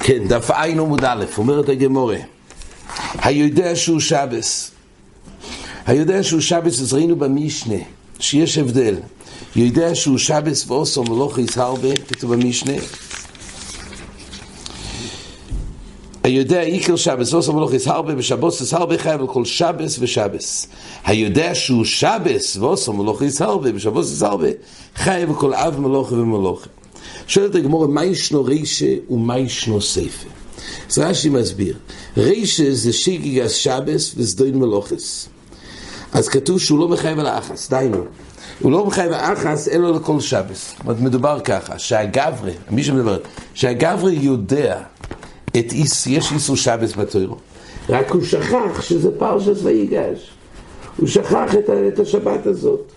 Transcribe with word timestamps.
כן, 0.00 0.28
דף 0.28 0.50
עין 0.50 0.80
עמוד 0.80 1.04
א', 1.04 1.24
אומרת 1.38 1.68
הגמורה, 1.68 2.16
היודע 3.18 3.76
שהוא 3.76 4.00
שבס, 4.00 4.70
היודע 5.86 6.22
שהוא 6.22 6.40
שבס, 6.40 6.80
אז 6.80 6.94
ראינו 6.94 7.16
במשנה, 7.16 7.74
שיש 8.18 8.58
הבדל, 8.58 8.96
יודע 9.56 9.94
שהוא 9.94 10.18
שבס 10.18 10.64
ועושו 10.70 11.04
מלוכיס 11.04 11.58
הרבה, 11.58 11.96
כתוב 12.08 12.34
במשנה, 12.34 12.72
היודע 16.22 16.60
איקר 16.60 16.96
שבס, 16.96 17.32
ועושו 17.32 17.52
מלוכיס 17.52 17.88
הרבה, 17.88 18.12
ושבוס 18.16 18.74
הרבה 18.74 18.98
חייב 18.98 19.20
על 19.20 19.26
כל 19.26 19.44
שבס 19.44 19.96
ושבס. 20.00 20.66
היודע 21.04 21.54
שהוא 21.54 21.84
שבס, 21.84 22.56
ועושו 22.56 22.92
מלוכיס 22.92 23.42
הרבה, 23.42 23.68
ושבוס 23.74 24.22
הרבה, 24.22 24.48
חייב 24.94 25.30
על 25.30 25.36
כל 25.36 25.54
אב 25.54 25.80
מלוכה 25.80 26.14
ומלוכה. 26.14 26.66
שואלת 27.30 27.54
הגמורה, 27.54 27.86
מה 27.86 28.04
ישנו 28.04 28.44
רישה 28.44 28.94
ומה 29.10 29.38
ישנו 29.38 29.80
סייפה? 29.80 30.28
אז 30.90 30.98
רש"י 30.98 31.28
מסביר, 31.28 31.76
רישה 32.16 32.74
זה 32.74 32.92
שיגיגס 32.92 33.52
שבס 33.52 34.14
וסדוין 34.16 34.58
מלוכס. 34.58 35.28
אז 36.12 36.28
כתוב 36.28 36.60
שהוא 36.60 36.78
לא 36.78 36.88
מחייב 36.88 37.18
על 37.18 37.26
האחס, 37.26 37.70
דיינו. 37.70 38.04
הוא 38.60 38.72
לא 38.72 38.86
מחייב 38.86 39.12
האחס 39.12 39.68
אלא 39.68 39.92
לכל 39.92 40.20
שבס. 40.20 40.70
זאת 40.70 40.80
אומרת, 40.80 41.00
מדובר 41.00 41.40
ככה, 41.40 41.78
שהגברי, 41.78 42.52
מי 42.70 42.84
שמדבר, 42.84 43.18
שהגברי 43.54 44.14
יודע 44.14 44.82
את 45.50 45.72
איס, 45.72 46.06
יש 46.06 46.32
איסור 46.32 46.56
שבס 46.56 46.96
בתוירו. 46.96 47.36
רק 47.88 48.10
הוא 48.10 48.24
שכח 48.24 48.82
שזה 48.82 49.18
פרשס 49.18 49.62
ויגש. 49.62 50.30
הוא 50.96 51.08
שכח 51.08 51.54
את, 51.54 51.70
את 51.88 51.98
השבת 51.98 52.46
הזאת. 52.46 52.92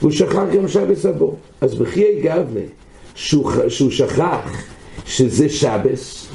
והוא 0.00 0.12
שכח 0.12 0.42
גם 0.56 0.68
שבס 0.68 1.06
הבו. 1.06 1.34
אז 1.60 1.74
בחיי 1.74 2.20
גברי, 2.22 2.66
שהוא, 3.18 3.50
שהוא 3.68 3.90
שכח 3.90 4.64
שזה 5.06 5.48
שבס, 5.48 6.26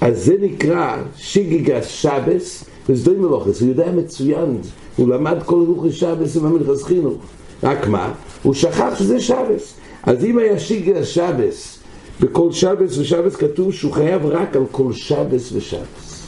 אז 0.00 0.24
זה 0.24 0.34
נקרא 0.40 0.96
שיגיגס 1.16 1.86
שבס 1.86 2.64
וסדוי 2.88 3.16
מלוכס, 3.16 3.60
הוא 3.60 3.68
יודע 3.68 3.92
מצוין, 3.92 4.58
הוא 4.96 5.08
למד 5.08 5.42
כל 5.44 5.64
רוחי 5.66 5.92
שבס 5.92 6.36
עם 6.36 6.46
המלכס 6.46 6.82
חינוך, 6.82 7.14
רק 7.62 7.86
מה? 7.86 8.12
הוא 8.42 8.54
שכח 8.54 8.94
שזה 8.98 9.20
שבס. 9.20 9.74
אז 10.02 10.24
אם 10.24 10.38
היה 10.38 10.58
שיגיגס 10.58 11.06
שבס 11.06 11.78
בכל 12.20 12.52
שבס 12.52 12.98
ושבס 12.98 13.36
כתוב 13.36 13.72
שהוא 13.72 13.92
חייב 13.92 14.26
רק 14.26 14.56
על 14.56 14.64
כל 14.70 14.92
שבס 14.92 15.52
ושבס. 15.52 16.26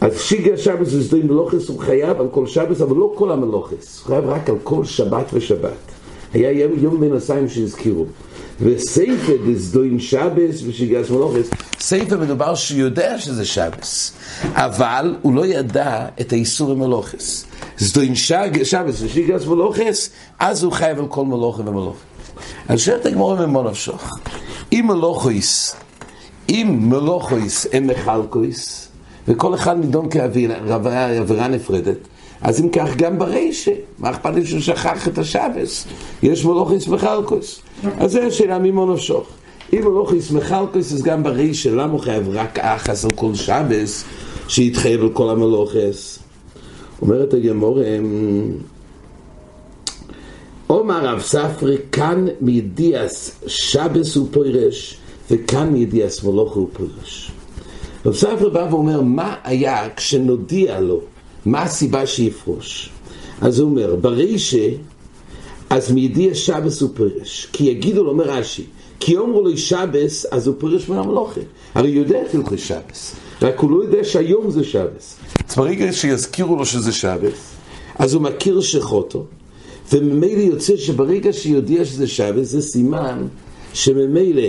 אז 0.00 0.20
שיגה 0.20 0.56
שבס 0.56 0.94
וסדוי 0.94 1.22
מלוכס 1.22 1.68
הוא 1.68 1.80
חייב 1.80 2.20
על 2.20 2.28
כל 2.30 2.46
שבס, 2.46 2.80
אבל 2.80 2.96
לא 2.96 3.12
כל 3.14 3.32
המלוכס, 3.32 4.00
הוא 4.00 4.06
חייב 4.06 4.24
רק 4.24 4.50
על 4.50 4.56
כל 4.62 4.84
שבת 4.84 5.26
ושבת. 5.32 5.93
היה 6.34 6.52
יום, 6.52 6.72
יום 6.78 7.00
בין 7.00 7.12
הסיים 7.12 7.48
שהזכירו. 7.48 8.04
וסייפה 8.60 9.32
דסדוין 9.46 10.00
שבס 10.00 10.62
ושיגס 10.66 11.10
מלוכס, 11.10 11.50
סייפה 11.80 12.16
מדובר 12.16 12.54
שהוא 12.54 12.80
יודע 12.80 13.18
שזה 13.18 13.44
שבס, 13.44 14.12
אבל 14.52 15.16
הוא 15.22 15.34
לא 15.34 15.46
ידע 15.46 16.06
את 16.20 16.32
האיסור 16.32 16.72
המלוכס. 16.72 17.44
סדוין 17.78 18.14
שבס 18.14 19.02
ושיגס 19.02 19.46
מלוכס, 19.46 20.10
אז 20.38 20.62
הוא 20.62 20.72
חייב 20.72 20.98
על 20.98 21.06
כל 21.06 21.24
מלוכה 21.24 21.62
ומלוכה. 21.62 21.98
אז 22.68 22.80
שואלת 22.80 23.06
הגמורה 23.06 23.46
ממון 23.46 23.66
נפשוך, 23.66 24.18
אם 24.72 24.84
מלוכויס, 24.88 25.76
אם 26.48 26.78
מלוכויס 26.80 27.66
הם 27.72 27.86
מחלקויס, 27.86 28.88
וכל 29.28 29.54
אחד 29.54 29.78
נידון 29.80 30.08
כעבירה 30.10 31.48
נפרדת, 31.48 31.96
אז 32.44 32.60
אם 32.60 32.68
כך 32.68 32.96
גם 32.96 33.18
ברישה, 33.18 33.72
מה 33.98 34.10
אכפת 34.10 34.34
לי 34.34 34.46
שהוא 34.46 34.60
שכח 34.60 35.08
את 35.08 35.18
השבס? 35.18 35.86
יש 36.22 36.44
מלוכיס 36.44 36.88
מחלקוס. 36.88 37.60
אז 37.98 38.12
זו 38.12 38.20
השאלה 38.20 38.58
ממו 38.58 38.94
נפשוך. 38.94 39.26
אם 39.72 39.80
מלוכיס 39.80 40.30
מחלקוס, 40.30 40.92
אז 40.92 41.02
גם 41.02 41.22
ברישה, 41.22 41.70
למה 41.70 41.92
הוא 41.92 42.00
חייב 42.00 42.28
רק 42.28 42.58
אחס 42.58 43.04
על 43.04 43.10
כל 43.10 43.34
שבס, 43.34 44.04
שיתחייב 44.48 45.00
על 45.00 45.10
כל 45.12 45.30
המלוכס? 45.30 46.18
אומרת 47.02 47.34
הגמור, 47.34 47.78
עומר 50.66 51.06
רב 51.06 51.20
ספרי, 51.20 51.76
כאן 51.92 52.26
מידיעס 52.40 53.40
שבס 53.46 54.16
הוא 54.16 54.28
פוירש, 54.30 54.98
וכאן 55.30 55.68
מידיעס 55.68 56.24
מלוכה 56.24 56.54
הוא 56.54 56.68
פוירש. 56.72 57.30
רב 58.06 58.14
ספרי 58.14 58.50
בא 58.50 58.66
ואומר, 58.70 59.00
מה 59.00 59.34
היה 59.44 59.88
כשנודיע 59.96 60.80
לו 60.80 61.00
מה 61.46 61.62
הסיבה 61.62 62.06
שיפרוש? 62.06 62.90
אז 63.40 63.58
הוא 63.58 63.70
אומר, 63.70 63.96
ברישה, 63.96 64.68
אז 65.70 65.92
מידיע 65.92 66.34
שבס 66.34 66.80
הוא 66.80 66.90
פרש. 66.94 67.48
כי 67.52 67.64
יגידו 67.64 68.04
לו, 68.04 68.10
אומר 68.10 68.24
רש"י, 68.24 68.64
כי 69.00 69.16
אומרו 69.16 69.42
לו 69.42 69.58
שבס, 69.58 70.26
אז 70.30 70.46
הוא 70.46 70.54
פרש 70.58 70.88
מן 70.88 70.96
המלוכה. 70.96 71.40
הרי 71.74 71.88
הוא 71.88 72.04
יודע 72.04 72.22
את 72.22 72.34
הלכי 72.34 72.58
שבס, 72.58 73.14
רק 73.42 73.58
הוא 73.58 73.70
לא 73.70 73.82
יודע 73.82 74.04
שהיום 74.04 74.50
זה 74.50 74.64
שבס. 74.64 75.16
אז 75.48 75.56
ברגע 75.56 75.92
שיזכירו 75.92 76.56
לו 76.56 76.66
שזה 76.66 76.92
שבס, 76.92 77.54
אז 77.98 78.14
הוא 78.14 78.22
מכיר 78.22 78.60
שחוטו, 78.60 79.24
וממילא 79.92 80.40
יוצא 80.40 80.76
שברגע 80.76 81.32
שיודע 81.32 81.84
שזה 81.84 82.06
שבס, 82.06 82.48
זה 82.48 82.62
סימן 82.62 83.26
שממילא, 83.72 84.48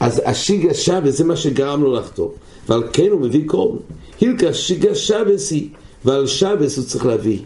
אז 0.00 0.22
השיגה 0.24 0.74
שבס 0.74 1.14
זה 1.16 1.24
מה 1.24 1.36
שגרם 1.36 1.82
לו 1.82 1.92
לחטוא, 1.92 2.28
ועל 2.68 2.82
כן 2.92 3.08
הוא 3.10 3.20
מביא 3.20 3.42
קורבן. 3.46 3.78
הילקה 4.20 4.54
שיגה 4.54 4.94
שבס 4.94 5.50
היא. 5.50 5.68
ועל 6.04 6.26
שבס 6.26 6.76
הוא 6.76 6.84
צריך 6.84 7.06
להביא. 7.06 7.38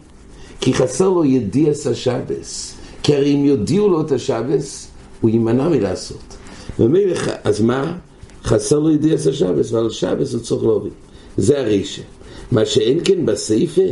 כי 0.61 0.75
חסר 0.75 1.09
לו 1.09 1.25
ידיעס 1.25 1.87
השבס. 1.87 2.75
כי 3.03 3.15
הרי 3.15 3.35
אם 3.35 3.45
יודיעו 3.45 3.89
לו 3.89 4.01
את 4.01 4.13
השבס, 4.13 4.89
הוא 5.21 5.31
יימנע 5.31 5.69
מלעשות. 5.69 6.37
ומילא, 6.79 7.17
אז 7.45 7.61
מה? 7.61 7.97
חסר 8.45 8.79
לו 8.79 8.91
ידיעס 8.91 9.27
השבס, 9.27 9.73
ועל 9.73 9.91
שבס 9.91 10.35
הוא 10.35 10.41
צריך 10.41 10.65
להביא. 10.65 10.91
זה 11.37 11.61
הרישה. 11.61 12.03
מה 12.53 12.67
שאין 12.67 13.01
כן 13.05 13.27
בסעיפה, 13.27 13.83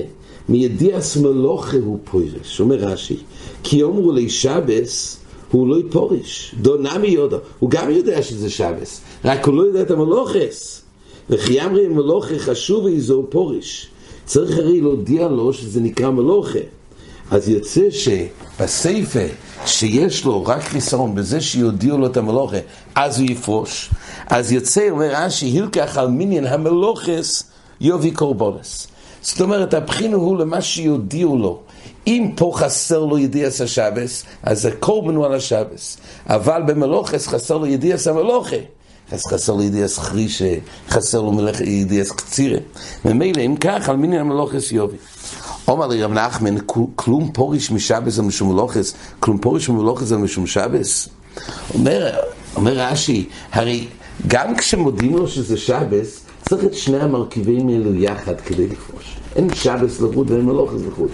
מידיעס 0.48 1.16
מלוכה 1.16 1.76
הוא 1.76 1.98
פוירש. 2.04 2.60
אומר 2.60 2.76
רש"י, 2.76 3.16
כי 3.62 3.82
אומרו 3.82 4.12
לי 4.12 4.30
שבס, 4.30 5.18
הוא 5.50 5.68
לא 5.68 5.80
יפורש. 5.80 6.54
דונמי 6.60 7.08
יודע. 7.08 7.38
הוא 7.58 7.70
גם 7.70 7.90
יודע 7.90 8.22
שזה 8.22 8.50
שבס, 8.50 9.00
רק 9.24 9.46
הוא 9.46 9.54
לא 9.54 9.62
יודע 9.62 9.82
את 9.82 9.90
המלוכס. 9.90 10.82
וכי 11.30 11.62
אמרי 11.62 11.88
מלוכה 11.88 12.38
חשוב 12.38 12.86
איזו 12.86 13.26
פורש. 13.30 13.91
צריך 14.32 14.59
הרי 14.59 14.81
להודיע 14.81 15.28
לו 15.28 15.53
שזה 15.53 15.81
נקרא 15.81 16.10
מלוכה. 16.10 16.59
אז 17.31 17.48
יוצא 17.48 17.81
שבסייפה 17.91 19.26
שיש 19.66 20.25
לו 20.25 20.44
רק 20.44 20.62
חיסרון 20.62 21.15
בזה 21.15 21.41
שיודיעו 21.41 21.98
לו 21.98 22.06
את 22.06 22.16
המלוכה, 22.16 22.56
אז 22.94 23.21
הוא 23.21 23.31
יפרוש. 23.31 23.91
אז 24.26 24.53
יוצא, 24.53 24.91
אומר 24.91 25.10
רש"י, 25.12 25.47
הילקח 25.47 25.98
על 25.98 26.09
מיניאן 26.09 26.47
המלוכס 26.47 27.44
יובי 27.81 28.10
קורבונס. 28.10 28.88
זאת 29.22 29.41
אומרת, 29.41 29.75
הבחין 29.75 30.12
הוא 30.12 30.38
למה 30.38 30.60
שיודיעו 30.60 31.38
לו. 31.38 31.59
אם 32.06 32.31
פה 32.37 32.53
חסר 32.54 33.04
לו 33.04 33.19
ידיעס 33.19 33.60
השבס, 33.60 34.25
אז 34.42 34.66
הקורבן 34.66 35.15
הוא 35.15 35.26
על 35.26 35.34
השבס. 35.34 35.97
אבל 36.26 36.62
במלוכס 36.66 37.28
חסר 37.28 37.59
לו 37.59 37.66
ידיעס 37.66 38.09
המלוכה. 38.09 38.56
אז 39.12 39.26
חסר 39.26 39.52
לו 39.52 39.62
ידיעס 39.62 39.98
חרישה, 39.98 40.54
חסר 40.88 41.20
לו 41.20 41.42
ידיעס 41.64 42.10
קצירה. 42.12 42.58
ממילא, 43.04 43.40
אם 43.40 43.56
כך, 43.56 43.88
על 43.88 43.96
מיני 43.96 44.18
המלוכס 44.18 44.72
יובי. 44.72 44.96
אומר 45.68 45.86
לי 45.86 46.02
רב 46.02 46.12
נחמן, 46.12 46.54
כלום 46.96 47.30
פוריש 47.32 47.70
משבס 47.70 48.18
על 48.18 48.24
משום 48.24 48.52
מלוכס, 48.52 48.94
כלום 49.20 49.38
פוריש 49.38 49.68
ממלוכס 49.68 50.12
על 50.12 50.18
משום 50.18 50.46
שבס? 50.46 51.08
אומר, 51.74 52.10
אומר 52.56 52.72
רש"י, 52.78 53.28
הרי 53.52 53.86
גם 54.26 54.56
כשמודיעים 54.56 55.16
לו 55.16 55.28
שזה 55.28 55.56
שבס, 55.56 56.20
צריך 56.48 56.64
את 56.64 56.74
שני 56.74 57.00
המרכיבים 57.00 57.68
האלו 57.68 57.94
יחד 57.94 58.40
כדי 58.40 58.66
לפרוש. 58.66 59.16
אין 59.36 59.54
שבס 59.54 60.00
לחוד 60.00 60.30
ואין 60.30 60.44
מלוכס 60.44 60.80
לחוד. 60.88 61.08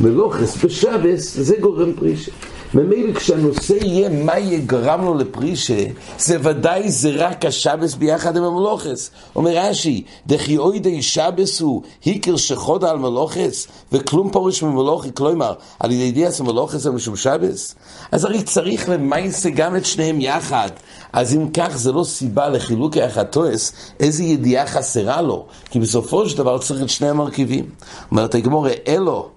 מלוכס 0.00 0.64
בשבס 0.64 1.36
זה 1.36 1.54
גורם 1.60 1.92
פרישה. 1.92 2.32
ממילא 2.74 3.12
כשהנושא 3.12 3.72
יהיה 3.72 4.08
מה 4.08 4.38
יגרם 4.38 5.04
לו 5.04 5.14
לפרישה, 5.14 5.84
זה 6.18 6.36
ודאי 6.42 6.90
זה 6.90 7.10
רק 7.16 7.44
השבס 7.44 7.94
ביחד 7.94 8.36
עם 8.36 8.42
המלוכס. 8.42 9.10
אומר 9.36 9.50
רש"י, 9.54 10.04
דכי 10.26 10.58
אוי 10.58 10.78
די 10.78 11.02
שבס 11.02 11.60
הוא 11.60 11.82
היקר 12.04 12.36
שחודה 12.36 12.90
על 12.90 12.98
מלוכס, 12.98 13.68
וכלום 13.92 14.30
פורש 14.30 14.62
ממלוכי, 14.62 15.08
כלומר, 15.14 15.54
על 15.80 15.90
ידי 15.90 16.12
דיאס 16.12 16.40
המלוכס 16.40 16.76
זה 16.76 16.90
משום 16.90 17.16
שבס. 17.16 17.74
אז 18.12 18.24
הרי 18.24 18.42
צריך 18.42 18.88
למעשה 18.88 19.50
גם 19.50 19.76
את 19.76 19.86
שניהם 19.86 20.20
יחד. 20.20 20.70
אז 21.12 21.34
אם 21.34 21.48
כך 21.54 21.76
זה 21.76 21.92
לא 21.92 22.04
סיבה 22.04 22.48
לחילוקי 22.48 23.02
החטואס, 23.02 23.72
איזה 24.00 24.22
ידיעה 24.24 24.66
חסרה 24.66 25.22
לו, 25.22 25.46
כי 25.70 25.80
בסופו 25.80 26.28
של 26.28 26.38
דבר 26.38 26.58
צריך 26.58 26.82
את 26.82 26.88
שני 26.88 27.08
המרכיבים. 27.08 27.64
אומרת 28.10 28.34
הגמורה, 28.34 28.72
אלו, 28.88 29.28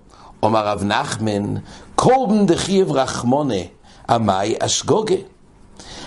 אומר 0.44 0.68
רב 0.68 0.84
נחמן, 0.84 1.56
קורבן 2.00 2.46
דחייב 2.46 2.92
רחמונה, 2.92 3.56
עמי 4.10 4.56
אשגוגה. 4.60 5.16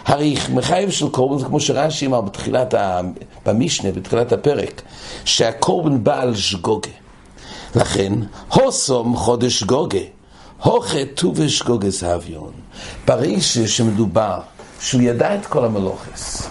הרי 0.05 0.37
מחייב 0.55 0.91
של 0.91 1.09
קורבן 1.09 1.39
זה 1.39 1.44
כמו 1.44 1.61
שרש"י 1.61 2.06
אמר 2.06 2.21
בתחילת, 2.21 2.75
ה... 2.75 3.00
במשנה, 3.47 3.93
בתחילת 3.93 4.33
הפרק, 4.33 4.83
שהקורבן 5.25 6.05
בא 6.05 6.21
על 6.21 6.35
שגוגה. 6.35 6.91
לכן, 7.75 8.12
הוסום 8.49 9.17
חודש 9.17 9.62
גוגה, 9.62 9.99
הוכה 10.62 11.05
ט"ו 11.15 11.33
ושגוגה 11.35 11.91
זהביון. 11.91 12.53
ברישה 13.06 13.69
שמדובר 13.69 14.41
שהוא 14.81 15.03
ידע 15.03 15.35
את 15.35 15.47
כל 15.47 15.65
המלוכס, 15.65 16.49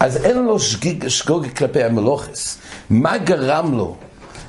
אז 0.00 0.16
אין 0.16 0.38
לו 0.44 0.58
שגיג, 0.58 1.08
שגוגי 1.08 1.54
כלפי 1.54 1.84
המלוכס. 1.84 2.58
מה 2.90 3.18
גרם 3.18 3.74
לו? 3.78 3.96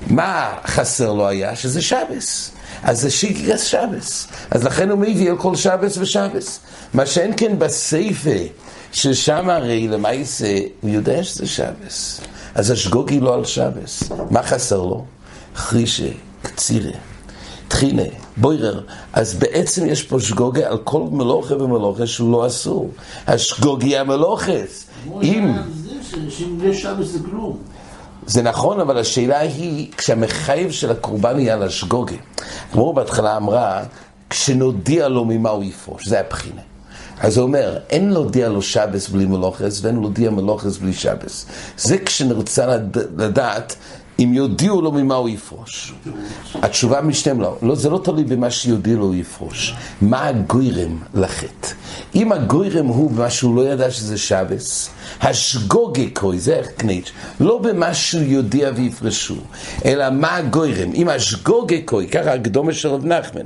מה 0.07 0.53
חסר 0.65 1.13
לו 1.13 1.27
היה? 1.27 1.55
שזה 1.55 1.81
שבס. 1.81 2.51
אז 2.83 3.01
זה 3.01 3.09
שיגגס 3.09 3.63
שבס. 3.63 4.27
אז 4.51 4.63
לכן 4.63 4.89
הוא 4.89 4.99
מביא 4.99 5.29
על 5.29 5.37
כל 5.37 5.55
שבס 5.55 5.97
ושבס. 5.97 6.59
מה 6.93 7.05
שאין 7.05 7.33
כן 7.37 7.59
בסייפה, 7.59 8.39
ששם 8.91 9.49
הרי 9.49 9.87
למעשה, 9.87 10.59
הוא 10.81 10.89
יודע 10.89 11.23
שזה 11.23 11.47
שבס. 11.47 12.21
אז 12.55 12.71
השגוגי 12.71 13.19
לא 13.19 13.33
על 13.33 13.45
שבס. 13.45 14.03
מה 14.29 14.43
חסר 14.43 14.81
לו? 14.81 15.05
חרישה, 15.55 16.09
קצירה, 16.41 16.91
טחינה, 17.67 18.03
בוירר. 18.37 18.81
אז 19.13 19.33
בעצם 19.33 19.85
יש 19.85 20.03
פה 20.03 20.19
שגוגה 20.19 20.69
על 20.69 20.77
כל 20.77 21.01
מלוכה 21.11 21.55
ומלוכה 21.55 22.07
שהוא 22.07 22.31
לא 22.31 22.47
אסור. 22.47 22.89
השגוגי 23.27 23.97
המלוכס. 23.97 24.85
אם... 25.23 25.53
זה 25.83 27.19
נכון, 28.37 28.79
אבל 28.79 28.97
השאלה 28.97 29.39
היא, 29.39 29.91
כשהמחייב 29.97 30.71
של 30.71 30.91
הקורבן 30.91 31.39
יהיה 31.39 31.53
על 31.53 31.63
השגוגה. 31.63 32.15
כמו 32.71 32.93
בהתחלה 32.93 33.37
אמרה, 33.37 33.83
כשנודיע 34.29 35.07
לו 35.07 35.25
ממה 35.25 35.49
הוא 35.49 35.63
יפרוש, 35.63 36.07
זה 36.07 36.19
הבחינה. 36.19 36.61
אז 37.19 37.37
הוא 37.37 37.43
אומר, 37.43 37.77
אין 37.89 38.09
להודיע 38.09 38.49
לו 38.49 38.61
שבס 38.61 39.09
בלי 39.09 39.25
מלוכס, 39.25 39.79
ואין 39.83 39.95
להודיע 39.95 40.29
מלוכס 40.29 40.77
בלי 40.77 40.93
שבס. 40.93 41.45
זה 41.77 41.97
כשנרצה 41.97 42.77
לדעת 43.17 43.75
אם 44.19 44.33
יודיעו 44.33 44.81
לו 44.81 44.91
ממה 44.91 45.15
הוא 45.15 45.29
יפרוש. 45.29 45.93
התשובה 46.53 47.01
משתים 47.01 47.41
לו, 47.41 47.57
לא, 47.61 47.75
זה 47.75 47.89
לא 47.89 48.01
תלוי 48.03 48.23
במה 48.23 48.49
שיודיעו 48.51 48.99
לו 48.99 49.05
הוא 49.05 49.15
יפרוש. 49.15 49.75
מה 50.01 50.27
הגוירם 50.27 50.97
לחטא? 51.13 51.67
אם 52.15 52.31
הגוירם 52.31 52.85
הוא 52.85 53.11
במה 53.11 53.29
שהוא 53.29 53.55
לא 53.55 53.61
ידע 53.61 53.91
שזה 53.91 54.17
שבס, 54.17 54.89
השגוגי 55.21 56.09
קוי, 56.09 56.39
זה 56.39 56.61
קניץ', 56.77 57.11
לא 57.39 57.57
במה 57.57 57.93
שהוא 57.93 58.23
יודיע 58.23 58.71
ויפרשו, 58.75 59.35
אלא 59.85 60.09
מה 60.09 60.35
הגוירם? 60.35 60.91
אם 60.93 61.09
השגוגי 61.09 61.81
קוי, 61.81 62.07
ככה 62.07 62.33
הקדומה 62.33 62.73
של 62.73 62.89
רב 62.89 63.05
נחמן, 63.05 63.45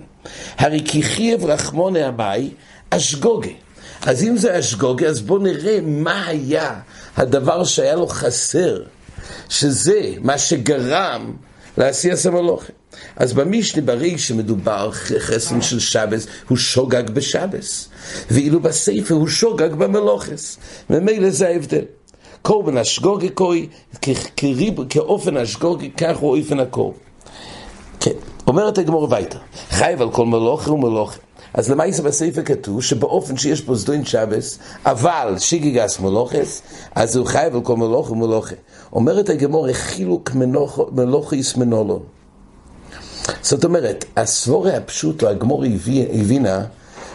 הרי 0.57 0.81
כי 0.85 1.03
חייב 1.03 1.45
רחמוני 1.45 2.03
הבאי, 2.03 2.49
השגוגי. 2.91 3.53
אז 4.05 4.23
אם 4.23 4.37
זה 4.37 4.57
השגוגי, 4.57 5.07
אז 5.07 5.21
בואו 5.21 5.39
נראה 5.39 5.79
מה 5.83 6.25
היה 6.27 6.79
הדבר 7.17 7.63
שהיה 7.63 7.95
לו 7.95 8.07
חסר. 8.07 8.81
שזה 9.49 10.13
מה 10.21 10.37
שגרם 10.37 11.33
לעשיית 11.77 12.25
המלוכה. 12.25 12.73
אז 13.15 13.33
במשנה 13.33 13.81
בריא 13.81 14.17
שמדובר 14.17 14.91
חסם 14.91 15.61
של 15.61 15.79
שבס, 15.79 16.27
הוא 16.47 16.57
שוגג 16.57 17.09
בשבס. 17.09 17.89
ואילו 18.31 18.59
בספר 18.59 19.13
הוא 19.13 19.27
שוגג 19.27 19.73
במלוכס. 19.73 20.57
ומילא 20.89 21.29
זה 21.29 21.47
ההבדל. 21.47 21.85
קורבן 22.41 22.77
השגוגי 22.77 23.29
קוי, 23.29 23.67
כאופן 24.89 25.37
השגוגי, 25.37 25.89
כך 25.97 26.17
הוא 26.17 26.37
אופן 26.37 26.59
הקורבן. 26.59 26.97
כן, 27.99 28.11
אומרת 28.47 28.77
הגמור 28.77 29.07
וייטר, 29.11 29.37
חייב 29.69 30.01
על 30.01 30.11
כל 30.11 30.25
מלוכה 30.25 30.71
ומלוכה. 30.71 31.17
אז 31.53 31.71
למעשה 31.71 32.03
בספר 32.03 32.43
כתוב 32.43 32.83
שבאופן 32.83 33.37
שיש 33.37 33.61
פה 33.61 33.75
זדוין 33.75 34.05
שבס, 34.05 34.59
אבל 34.85 35.35
שיגיגס 35.37 35.99
מלוכס, 35.99 36.61
אז 36.95 37.15
הוא 37.15 37.25
חייב 37.25 37.55
על 37.55 37.61
כל 37.61 37.77
מלוכה 37.77 38.11
ומלוכה. 38.11 38.55
אומרת 38.93 39.29
הגמור, 39.29 39.73
חילוק 39.73 40.31
מלוכיס 40.91 41.55
מנולון. 41.55 42.03
זאת 43.41 43.65
אומרת, 43.65 44.05
הסבורי 44.17 44.75
הפשוטו, 44.75 45.29
הגמור 45.29 45.63
הבינה 46.13 46.65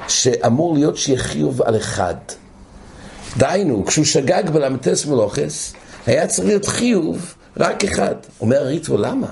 שאמור 0.08 0.74
להיות 0.74 0.96
שיהיה 0.96 1.18
חיוב 1.18 1.62
על 1.62 1.76
אחד. 1.76 2.14
דהיינו, 3.36 3.84
כשהוא 3.86 4.04
שגג 4.04 4.50
בלמטס 4.52 5.06
מלוכס, 5.06 5.72
היה 6.06 6.26
צריך 6.26 6.48
להיות 6.48 6.66
חיוב 6.66 7.34
רק 7.56 7.84
אחד. 7.84 8.14
אומר 8.40 8.56
הריטו, 8.56 8.96
למה? 8.96 9.26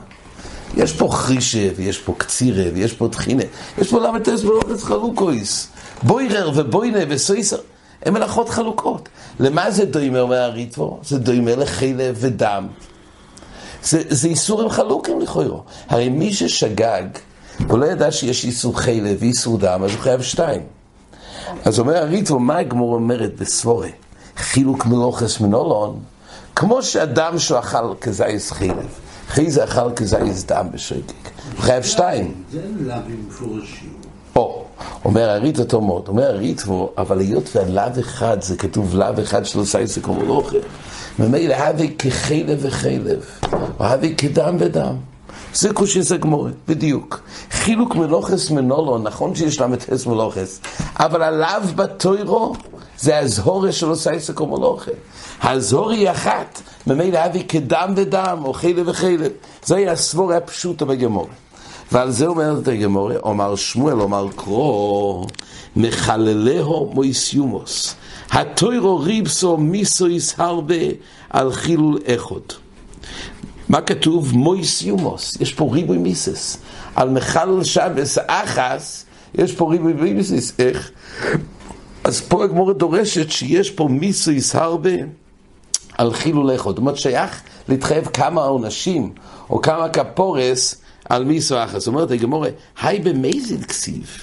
יש 0.76 0.92
פה 0.92 1.08
חרישה, 1.12 1.68
ויש 1.76 1.98
פה 1.98 2.14
קצירה, 2.18 2.64
ויש 2.74 2.92
פה 2.92 3.08
טחינה, 3.12 3.42
יש 3.78 3.90
פה 3.90 4.00
למטס 4.00 4.44
מלוכס 4.44 4.82
חלוקויס. 4.82 5.68
בוירר 6.02 6.50
ובוינה 6.54 6.98
וסויסר. 7.08 7.58
הן 8.02 8.14
מלאכות 8.14 8.48
חלוקות. 8.48 9.08
למה 9.40 9.70
זה 9.70 9.84
דוימה, 9.84 10.20
אומר 10.20 10.36
הריטבו? 10.36 11.00
זה 11.04 11.18
דוימה 11.18 11.56
לחילה 11.56 12.10
ודם. 12.14 12.66
זה, 13.82 14.02
זה 14.08 14.28
איסורים 14.28 14.70
חלוקים 14.70 15.20
לכאורה. 15.20 15.60
הרי 15.88 16.08
מי 16.08 16.32
ששגג, 16.32 17.02
הוא 17.68 17.78
לא 17.78 17.86
ידע 17.86 18.12
שיש 18.12 18.44
איסור 18.44 18.80
חילה 18.80 19.10
ואיסור 19.18 19.58
דם, 19.58 19.80
אז 19.84 19.90
הוא 19.90 20.00
חייב 20.00 20.22
שתיים. 20.22 20.62
אז 21.64 21.78
אומר 21.78 21.96
הריטבו, 21.96 22.38
מה 22.38 22.58
הגמור 22.58 22.94
אומרת 22.94 23.36
בסבורה? 23.40 23.88
חילוק 24.36 24.86
מלוכס 24.86 25.40
מנולון, 25.40 26.00
כמו 26.56 26.82
שאדם 26.82 27.38
שהוא 27.38 27.58
אכל 27.58 27.94
כזייס 28.00 28.52
חילב, 28.52 28.88
חיזה 29.28 29.64
אכל 29.64 29.92
כזייס 29.96 30.44
דם 30.44 30.66
בשקק, 30.72 31.30
הוא 31.56 31.62
חייב 31.62 31.82
שתיים. 31.82 32.34
זה 32.52 32.60
לאווים 32.80 33.24
מפורשים. 33.28 33.95
או, 35.04 35.10
אומר 35.10 35.30
הריט 35.30 35.58
אותו 35.58 35.80
מאוד, 35.80 36.08
אומר 36.08 36.30
הריט, 36.30 36.62
אבל 36.98 37.18
היות 37.18 37.56
והלאו 37.56 38.00
אחד, 38.00 38.42
זה 38.42 38.56
כתוב 38.56 38.96
לאו 38.96 39.22
אחד 39.22 39.44
של 39.44 39.64
סייסה 39.64 40.00
כמו 40.00 40.20
אוכל, 40.28 40.58
ממילא 41.18 41.54
הווה 41.54 41.86
כחלב 41.98 42.58
וחלב, 42.62 43.24
או 43.52 43.84
הווה 43.84 44.14
כדם 44.14 44.56
ודם. 44.58 44.94
זה 45.54 45.72
קושיס 45.72 46.12
הגמורת, 46.12 46.54
בדיוק. 46.68 47.20
חילוק 47.50 47.94
מלוכס 47.94 48.50
מנולו, 48.50 48.98
נכון 48.98 49.34
שיש 49.34 49.60
להם 49.60 49.74
את 49.74 49.92
הס 49.92 50.06
מלוכס, 50.06 50.60
אבל 50.96 51.22
עליו 51.22 51.62
בתוירו 51.76 52.54
זה 52.98 53.18
הזהורה 53.18 53.72
של 53.72 53.94
סייסה 53.94 54.32
כמו 54.32 54.56
אוכל. 54.56 54.90
הזהורה 55.42 55.94
היא 55.94 56.10
אחת, 56.10 56.62
ממילא 56.86 57.18
הווה 57.18 57.42
כדם 57.42 57.92
ודם, 57.96 58.38
או 58.44 58.52
חלב 58.52 58.88
וחלב. 58.88 59.32
זה 59.64 59.76
היה 59.76 59.92
הסבור 59.92 60.32
הפשוטו 60.32 60.86
בגמורת. 60.86 61.28
ועל 61.92 62.10
זה 62.10 62.26
אומרת 62.26 62.68
הגמורה, 62.68 63.16
אומר 63.22 63.56
שמואל, 63.56 64.00
אומר 64.00 64.28
קרו, 64.36 65.26
מחללהו 65.76 66.90
מויסיומוס. 66.94 67.94
התוירו 68.30 68.98
ריבסו 68.98 69.56
מיסויס 69.56 70.34
הרבה 70.38 70.74
על 71.30 71.52
חילול 71.52 71.98
אחד. 72.06 72.54
מה 73.68 73.80
כתוב? 73.80 74.34
מויסיומוס. 74.34 75.36
יש 75.40 75.54
פה 75.54 75.68
ריבוי 75.72 75.98
מיסס. 75.98 76.58
על 76.94 77.10
מחלל 77.10 77.64
שבס 77.64 78.18
אחס, 78.26 79.06
יש 79.34 79.52
פה 79.52 79.70
ריבוי 79.70 80.12
מיסס. 80.12 80.52
איך? 80.58 80.90
אז 82.04 82.20
פה 82.20 82.44
הגמורה 82.44 82.72
דורשת 82.72 83.30
שיש 83.30 83.70
פה 83.70 83.88
מיסויס 83.88 84.54
הרבה 84.54 84.90
על 85.98 86.12
חילול 86.12 86.54
אחד. 86.54 86.70
זאת 86.70 86.78
אומרת, 86.78 86.96
שייך 86.96 87.40
להתחייב 87.68 88.06
כמה 88.06 88.44
עונשים, 88.44 89.12
או 89.50 89.62
כמה 89.62 89.88
כפורס, 89.88 90.82
על 91.08 91.24
מיסו 91.24 91.64
אחס. 91.64 91.86
אומרת 91.86 92.10
הגמורה, 92.10 92.48
היי 92.80 92.98
במזיד 92.98 93.64
כסיב. 93.64 94.18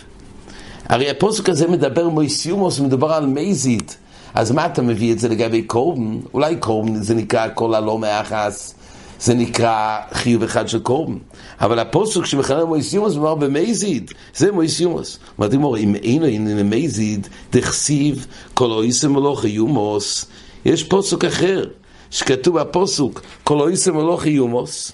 הרי 0.86 1.10
הפוסק 1.10 1.50
הזה 1.50 1.68
מדבר 1.68 2.10
מויסיומוס, 2.10 2.80
מדובר 2.80 3.14
על 3.14 3.26
מזיד. 3.26 3.92
אז 4.34 4.52
מה 4.52 4.66
אתה 4.66 4.82
מביא 4.82 5.14
את 5.14 5.20
זה 5.20 5.30
לגבי 5.30 5.62
קורבן? 5.62 6.20
אולי 6.34 6.56
קורבן 6.56 6.96
זה 6.96 7.16
נקרא 7.16 7.48
כל 7.54 7.76
הלא 7.76 8.00
מאחס, 8.00 8.76
זה 9.20 9.34
נקרא 9.34 10.00
חיוב 10.14 10.44
אחד 10.44 10.68
של 10.68 10.80
קורבן. 10.80 11.18
אבל 11.62 11.80
הפוסק 11.80 12.26
שמכנה 12.26 12.66
מויסיומוס 12.66 13.14
מדובר 13.14 13.36
במזיד, 13.36 14.12
זה 14.36 14.52
מויסיומוס. 14.52 15.20
אומרת 15.38 15.54
הגמורה, 15.54 15.80
אם 15.80 15.96
אינו 15.96 16.26
אין 16.26 16.70
מזיד, 16.70 17.28
דכסיב 17.52 18.28
כל 18.54 18.72
אויסם 18.72 19.12
מלוך 19.12 19.46
יומוס. 19.46 20.26
יש 20.66 20.84
פוסק 20.84 21.26
אחר, 21.26 21.66
שכתוב 22.12 22.60
בפוסק, 22.60 23.22
כל 23.44 23.60
אויסם 23.60 23.98
מלוך 23.98 24.26
יומוס. 24.26 24.92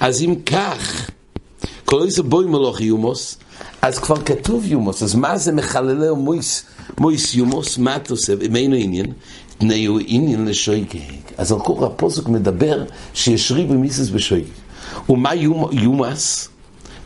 אז 0.00 0.22
אם 0.22 0.34
כך, 0.46 1.10
כל 1.90 2.02
איזה 2.02 2.22
בוי 2.22 2.46
מלוך 2.46 2.80
יומוס, 2.80 3.38
אז 3.82 3.98
כבר 3.98 4.16
כתוב 4.16 4.66
יומוס, 4.66 5.02
אז 5.02 5.14
מה 5.14 5.38
זה 5.38 5.52
מחללי 5.52 6.06
מויס, 6.16 6.64
מויס 6.98 7.34
יומוס, 7.34 7.78
מה 7.78 7.96
אתה 7.96 8.12
עושה, 8.12 8.32
אם 8.46 8.56
אינו 8.56 8.76
עניין, 8.76 9.12
תנאיו 9.58 9.98
עניין 10.06 10.48
לשויגג. 10.48 11.00
אז 11.38 11.52
על 11.52 11.58
כל 11.60 11.84
הפוסק 11.84 12.28
מדבר 12.28 12.84
שיש 13.14 13.52
ריבוי 13.52 13.76
מיסס 13.76 14.08
בשויגג. 14.08 14.48
ומה 15.08 15.34
יום, 15.34 15.68
יומוס? 15.72 16.48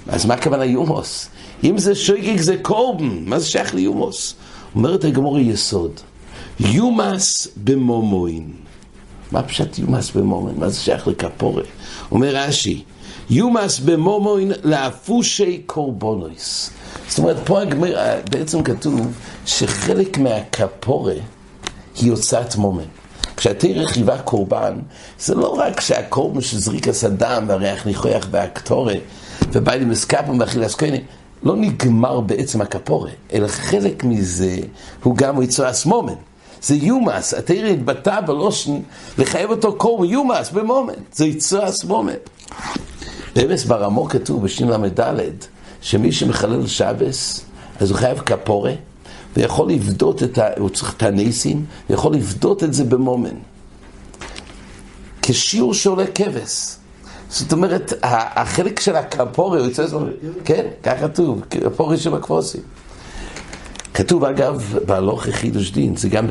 אז 0.08 0.26
מה 0.26 0.34
הכוונה 0.34 0.64
יומוס? 0.64 1.28
אם 1.64 1.78
זה 1.78 1.94
שויגג 1.94 2.40
זה 2.40 2.56
קורבן, 2.62 3.24
מה 3.26 3.38
זה 3.38 3.46
שייך 3.46 3.74
ליומוס? 3.74 4.34
אומרת 4.74 5.04
הגמור 5.04 5.38
יסוד, 5.38 5.92
יומס 6.60 7.48
במומוין. 7.64 8.52
מה 9.32 9.42
פשט 9.42 9.78
יומס 9.78 10.10
במומוין? 10.10 10.54
מה 10.58 10.68
זה 10.68 10.80
שייך 10.80 11.08
לכפורת? 11.08 11.66
אומר 12.12 12.36
רש"י, 12.36 12.82
יומס 13.34 13.78
במומוין 13.78 14.52
לאפושי 14.64 15.62
קורבונויס. 15.66 16.70
זאת 17.08 17.18
אומרת, 17.18 17.36
פה 17.44 17.60
בעצם 18.30 18.62
כתוב 18.62 19.00
שחלק 19.46 20.18
מהכפורה 20.18 21.14
היא 21.96 22.10
הוצאת 22.10 22.56
מומן. 22.56 22.84
כשהתיר 23.36 23.82
רכיבה 23.82 24.18
קורבן, 24.18 24.78
זה 25.18 25.34
לא 25.34 25.48
רק 25.58 25.80
שהקורבן 25.80 26.40
של 26.40 26.58
זריקס 26.58 27.04
הדם 27.04 27.44
והריח 27.48 27.86
ניחוח 27.86 28.26
והקטורה 28.30 28.94
וביילים 29.52 29.88
מסקפם 29.88 30.40
ואכילס 30.40 30.74
כהנה, 30.74 30.98
לא 31.42 31.56
נגמר 31.56 32.20
בעצם 32.20 32.60
הכפורה, 32.60 33.10
אלא 33.32 33.48
חלק 33.48 34.04
מזה 34.04 34.56
הוא 35.02 35.16
גם 35.16 35.42
יצואס 35.42 35.86
מומן. 35.86 36.14
זה 36.62 36.74
יומאס, 36.74 37.34
התרא 37.34 37.66
התבטא 37.66 38.20
בלושן 38.20 38.80
לחייב 39.18 39.50
אותו 39.50 39.76
קור 39.76 40.06
יומאס 40.06 40.50
במומן, 40.50 40.92
זה 41.12 41.26
יצרס 41.26 41.84
מומן. 41.84 42.12
באמס 43.36 43.64
ברמו 43.64 44.04
כתוב 44.04 44.44
בשין 44.44 44.68
ל"ד, 44.68 45.20
שמי 45.80 46.12
שמחלל 46.12 46.66
שבס, 46.66 47.44
אז 47.80 47.90
הוא 47.90 47.98
חייב 47.98 48.18
כפורה, 48.18 48.72
ויכול 49.36 49.70
לבדות 49.70 50.22
את 50.22 50.38
ה... 50.38 50.48
הוא 50.58 50.68
צריך 50.68 50.94
את 50.96 51.02
הניסים, 51.02 51.64
ויכול 51.90 52.14
לבדות 52.14 52.64
את 52.64 52.74
זה 52.74 52.84
במומן. 52.84 53.34
כשיעור 55.22 55.74
שעולה 55.74 56.06
כבש. 56.06 56.76
זאת 57.28 57.52
אומרת, 57.52 57.92
החלק 58.02 58.80
של 58.80 58.96
הכפורה, 58.96 59.58
הוא 59.58 59.66
יוצא... 59.66 59.86
כן, 60.44 60.66
כך 60.82 60.92
כתוב, 61.00 61.42
כפורה 61.50 61.96
שבכבוסים. 61.96 62.60
כתוב 63.94 64.24
אגב 64.24 64.78
בהלוך 64.86 65.22
חידוש 65.24 65.72
דין, 65.72 65.96
זה 65.96 66.08
גם 66.08 66.26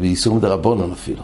באיסורים 0.00 0.40
דרבנון 0.40 0.92
אפילו. 0.92 1.22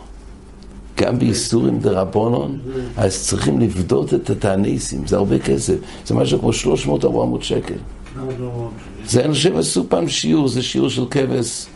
גם 0.97 1.19
באיסורים 1.19 1.79
דרבנון, 1.79 2.59
אז 2.97 3.23
צריכים 3.23 3.61
לפדות 3.61 4.15
את 4.15 4.31
התעניסים, 4.31 5.07
זה 5.07 5.17
הרבה 5.17 5.39
כסף, 5.39 5.75
זה 6.07 6.15
משהו 6.15 6.39
כמו 6.39 6.51
300-400 7.41 7.43
שקל. 7.43 7.75
זה 9.07 9.25
חושב 9.29 9.57
עשו 9.57 9.85
פעם 9.89 10.09
שיעור, 10.09 10.49
זה 10.49 10.63
שיעור 10.63 10.89
של 10.89 11.05
כבש, 11.11 11.67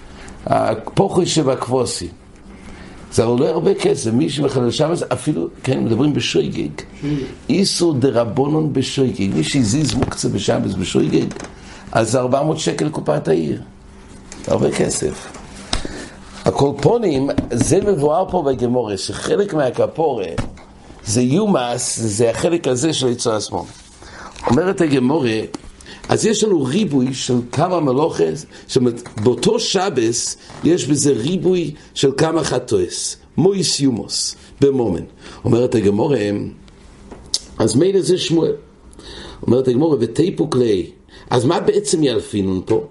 הפוכי 0.47 1.27
שבכבוסי. 1.27 2.09
זה 3.13 3.25
עולה 3.25 3.49
הרבה 3.51 3.75
כסף, 3.75 4.13
מי 4.13 4.31
שמחלל 4.31 4.71
שם, 4.71 4.93
אפילו, 5.13 5.49
כן, 5.63 5.85
מדברים 5.85 6.15
בשויגג. 6.15 6.71
איסור 7.49 7.95
דרבנון 7.95 8.73
בשויגג, 8.73 9.35
מי 9.35 9.45
שהזיז 9.45 9.95
מוקצה 9.95 10.29
בשבס 10.29 10.75
בשויגג, 10.75 11.27
אז 11.93 12.11
זה 12.13 12.21
400 12.21 12.59
שקל 12.59 12.85
לקופת 12.85 13.29
העיר. 13.29 13.61
הרבה 14.47 14.71
כסף. 14.71 15.40
הקולפונים, 16.51 17.31
זה 17.53 17.81
מבואר 17.81 18.25
פה 18.31 18.43
בגמורה, 18.43 18.97
שחלק 18.97 19.55
מהכפורה 19.55 20.27
זה 21.05 21.23
יומאס, 21.23 22.01
זה 22.01 22.31
החלק 22.31 22.69
הזה 22.69 22.93
של 22.93 23.09
יצר 23.09 23.35
השמאל. 23.35 23.63
אומרת 24.51 24.81
הגמורה, 24.81 25.41
אז 26.09 26.27
יש 26.27 26.45
לנו 26.45 26.63
ריבוי 26.65 27.15
של 27.15 27.35
כמה 27.53 27.81
מלוכס, 27.81 28.47
זאת 28.67 28.77
אומרת, 28.77 29.09
באותו 29.23 29.61
שבס 29.61 30.37
יש 30.65 30.87
בזה 30.87 31.13
ריבוי 31.13 31.75
של 31.95 32.11
כמה 32.17 32.45
חטואס, 32.45 33.17
מויס 33.37 33.81
יומוס, 33.81 34.37
במומן. 34.61 35.05
אומרת 35.45 35.75
הגמורה, 35.75 36.19
אז 37.59 37.77
מילא 37.77 38.01
זה 38.01 38.19
שמואל. 38.19 38.53
אומרת 39.43 39.69
הגמורה, 39.69 39.97
ותיפוק 40.01 40.57
לי, 40.57 40.91
אז 41.31 41.45
מה 41.45 41.61
בעצם 41.61 42.05
ילפינון 42.05 42.63
פה? 42.67 42.85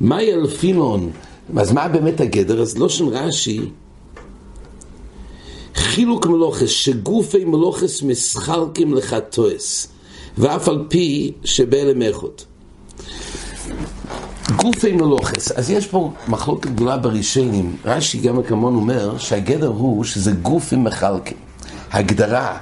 מה 0.00 0.22
ילפינון? 0.22 1.10
אז 1.56 1.72
מה 1.72 1.88
באמת 1.88 2.20
הגדר? 2.20 2.62
אז 2.62 2.78
לא 2.78 2.88
של 2.88 3.08
רש"י, 3.08 3.60
חילוק 5.74 6.26
מלוכס, 6.26 6.68
שגופי 6.68 7.44
מלוכס 7.44 8.02
מסחלקים 8.02 8.94
לחטואס. 8.94 9.88
ואף 10.38 10.68
על 10.68 10.84
פי 10.88 11.32
שבאלם 11.44 12.02
איכות. 12.02 12.44
גופי 14.56 14.92
מלוכס, 14.92 15.52
אז 15.52 15.70
יש 15.70 15.86
פה 15.86 16.12
מחלוקת 16.28 16.70
גדולה 16.70 16.96
ברישיינים, 16.96 17.76
רש"י 17.84 18.18
גם 18.18 18.42
כמון 18.42 18.74
אומר 18.74 19.18
שהגדר 19.18 19.68
הוא 19.68 20.04
שזה 20.04 20.32
גופים 20.32 20.84
מחלקים. 20.84 21.36
הגדרה 21.92 22.58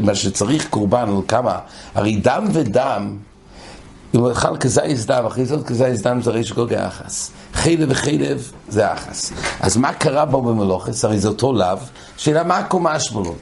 מה 0.00 0.14
שצריך 0.14 0.68
קורבן 0.70 1.08
על 1.08 1.22
כמה, 1.28 1.58
הרי 1.94 2.16
דם 2.16 2.44
ודם, 2.52 3.16
אם 4.14 4.20
הוא 4.20 4.32
אכל 4.32 4.56
כזייס 4.56 5.04
דם, 5.04 5.24
אחרי 5.26 5.46
זאת 5.46 5.66
כזייס 5.66 6.00
דם 6.00 6.22
זה 6.22 6.30
ריש 6.30 6.52
גוגי 6.52 6.76
אחס. 6.76 7.30
חלב 7.52 7.88
וחלב 7.88 8.52
זה 8.68 8.92
אחס. 8.92 9.32
אז 9.60 9.76
מה 9.76 9.92
קרה 9.92 10.24
בו 10.24 10.42
במלוכס? 10.42 11.04
הרי 11.04 11.18
זה 11.18 11.28
אותו 11.28 11.52
לאו, 11.52 11.76
שאלה 12.16 12.44
מה 12.44 12.62
קומש 12.62 13.10
בו 13.10 13.34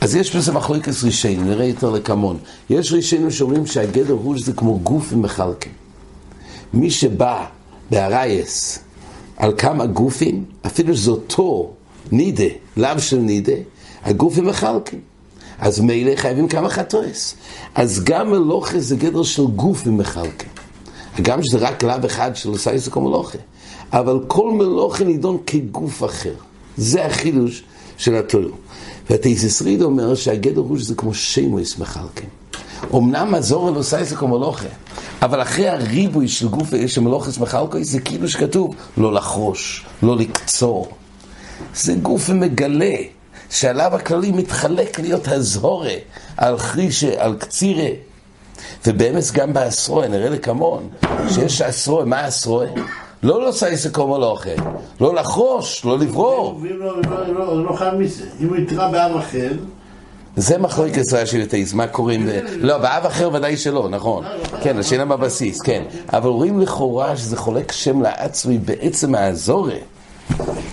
אז 0.00 0.14
יש 0.14 0.36
בזה 0.36 0.52
מחלוקת 0.52 0.92
רישיין, 1.02 1.44
נראה 1.44 1.64
יותר 1.64 1.90
לקמון. 1.90 2.38
יש 2.70 2.92
רישיינים 2.92 3.30
שאומרים 3.30 3.66
שהגדר 3.66 4.12
הוא 4.12 4.36
שזה 4.36 4.52
כמו 4.52 4.78
גוף 4.78 5.12
ומחלקים. 5.12 5.72
מי 6.74 6.90
שבא 6.90 7.44
בארייס 7.90 8.78
על 9.36 9.52
כמה 9.58 9.86
גופים, 9.86 10.44
אפילו 10.66 10.96
שזה 10.96 11.10
אותו 11.10 11.72
נידה, 12.12 12.44
לאו 12.76 12.98
של 12.98 13.16
נידה, 13.16 13.52
הגופים 14.04 14.46
מחלקים. 14.46 15.00
אז 15.60 15.80
מילא 15.80 16.16
חייבים 16.16 16.48
כמה 16.48 16.68
חטואס. 16.68 17.34
אז 17.74 18.04
גם 18.04 18.30
מלוכה 18.30 18.80
זה 18.80 18.96
גדר 18.96 19.22
של 19.22 19.46
גוף 19.46 19.82
ומחלקים. 19.86 20.48
גם 21.22 21.42
שזה 21.42 21.58
רק 21.58 21.82
לאו 21.82 21.96
אחד 22.06 22.36
של 22.36 22.56
סייסו 22.56 22.90
כמו 22.90 23.08
מלוכה. 23.08 23.38
אבל 23.92 24.18
כל 24.26 24.50
מלוכה 24.52 25.04
נידון 25.04 25.38
כגוף 25.46 26.04
אחר. 26.04 26.34
זה 26.76 27.06
החידוש 27.06 27.62
של 27.96 28.14
התורו. 28.14 28.54
והתייסס 29.10 29.62
ריד 29.62 29.82
אומר 29.82 30.14
שהגדר 30.14 30.60
הוא 30.60 30.78
שזה 30.78 30.94
כמו 30.94 31.14
שימויס 31.14 31.78
מחלקים. 31.78 32.28
אמנם 32.94 33.32
מזור 33.32 33.70
לא 33.70 33.82
זה 33.82 34.16
כמו 34.16 34.28
מלוכה, 34.28 34.66
אבל 35.22 35.42
אחרי 35.42 35.68
הריבוי 35.68 36.28
של 36.28 36.48
גוף 36.48 36.68
של 36.86 37.00
מלוכס 37.00 37.38
מחלקוי 37.38 37.84
זה 37.84 38.00
כאילו 38.00 38.28
שכתוב 38.28 38.74
לא 38.96 39.12
לחרוש, 39.12 39.84
לא 40.02 40.16
לקצור. 40.16 40.88
זה 41.74 41.94
גוף 41.94 42.30
מגלה 42.30 42.96
שעליו 43.50 43.94
הכללי 43.94 44.32
מתחלק 44.32 44.98
להיות 44.98 45.28
הזהורה 45.28 45.94
על 46.36 46.58
חישה, 46.58 47.24
על 47.24 47.36
קצירה. 47.38 47.88
ובאמת 48.86 49.22
גם 49.32 49.52
בעשרוי, 49.52 50.08
נראה 50.08 50.28
לכמון, 50.28 50.88
שיש 51.28 51.62
עשרוי, 51.62 52.04
מה 52.04 52.20
עשרוי? 52.20 52.66
לא 53.22 53.42
לעושה 53.42 53.66
איזה 53.66 53.90
כמו 53.90 54.18
לא 54.18 54.30
אוכל, 54.30 54.50
לא 55.00 55.14
לחרוש, 55.14 55.84
לא 55.84 55.98
לברור. 55.98 56.60
ואם 56.62 57.64
לא 57.64 57.72
חייב 57.76 57.94
מזה, 57.94 58.24
אם 58.40 58.48
הוא 58.48 58.56
יתרע 58.56 58.90
באב 58.90 59.16
אחר... 59.16 59.50
זה 60.36 60.58
מחלוקת 60.58 60.96
ישראל 60.96 61.26
של 61.26 61.40
יתאיז, 61.40 61.72
מה 61.72 61.86
קוראים? 61.86 62.28
לא, 62.56 62.78
באב 62.78 63.06
אחר 63.06 63.30
ודאי 63.32 63.56
שלא, 63.56 63.88
נכון. 63.88 64.24
כן, 64.62 64.78
השאלה 64.78 65.04
בבסיס, 65.04 65.60
כן. 65.60 65.82
אבל 66.12 66.28
רואים 66.28 66.60
לכאורה 66.60 67.16
שזה 67.16 67.36
חולק 67.36 67.72
שם 67.72 68.02
לעצמי 68.02 68.58
בעצם 68.58 69.14
האזורי. 69.14 69.78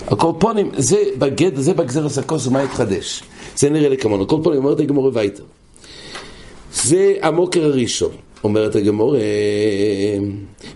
הקורפונים, 0.08 0.72
זה 0.78 0.98
בגד, 1.18 1.56
זה 1.56 1.74
בגזר 1.74 2.06
הסקוס, 2.06 2.48
מה 2.48 2.64
יתחדש? 2.64 3.24
זה 3.56 3.70
נראה 3.70 3.90
לי 3.90 3.98
כמונו. 3.98 4.24
הקורפונים 4.24 4.60
אומרת 4.60 4.80
הגמורה 4.80 5.10
וייטר. 5.14 5.44
זה 6.74 7.14
המוקר 7.22 7.66
הראשון. 7.66 8.12
אומרת 8.46 8.76
הגמור, 8.76 9.16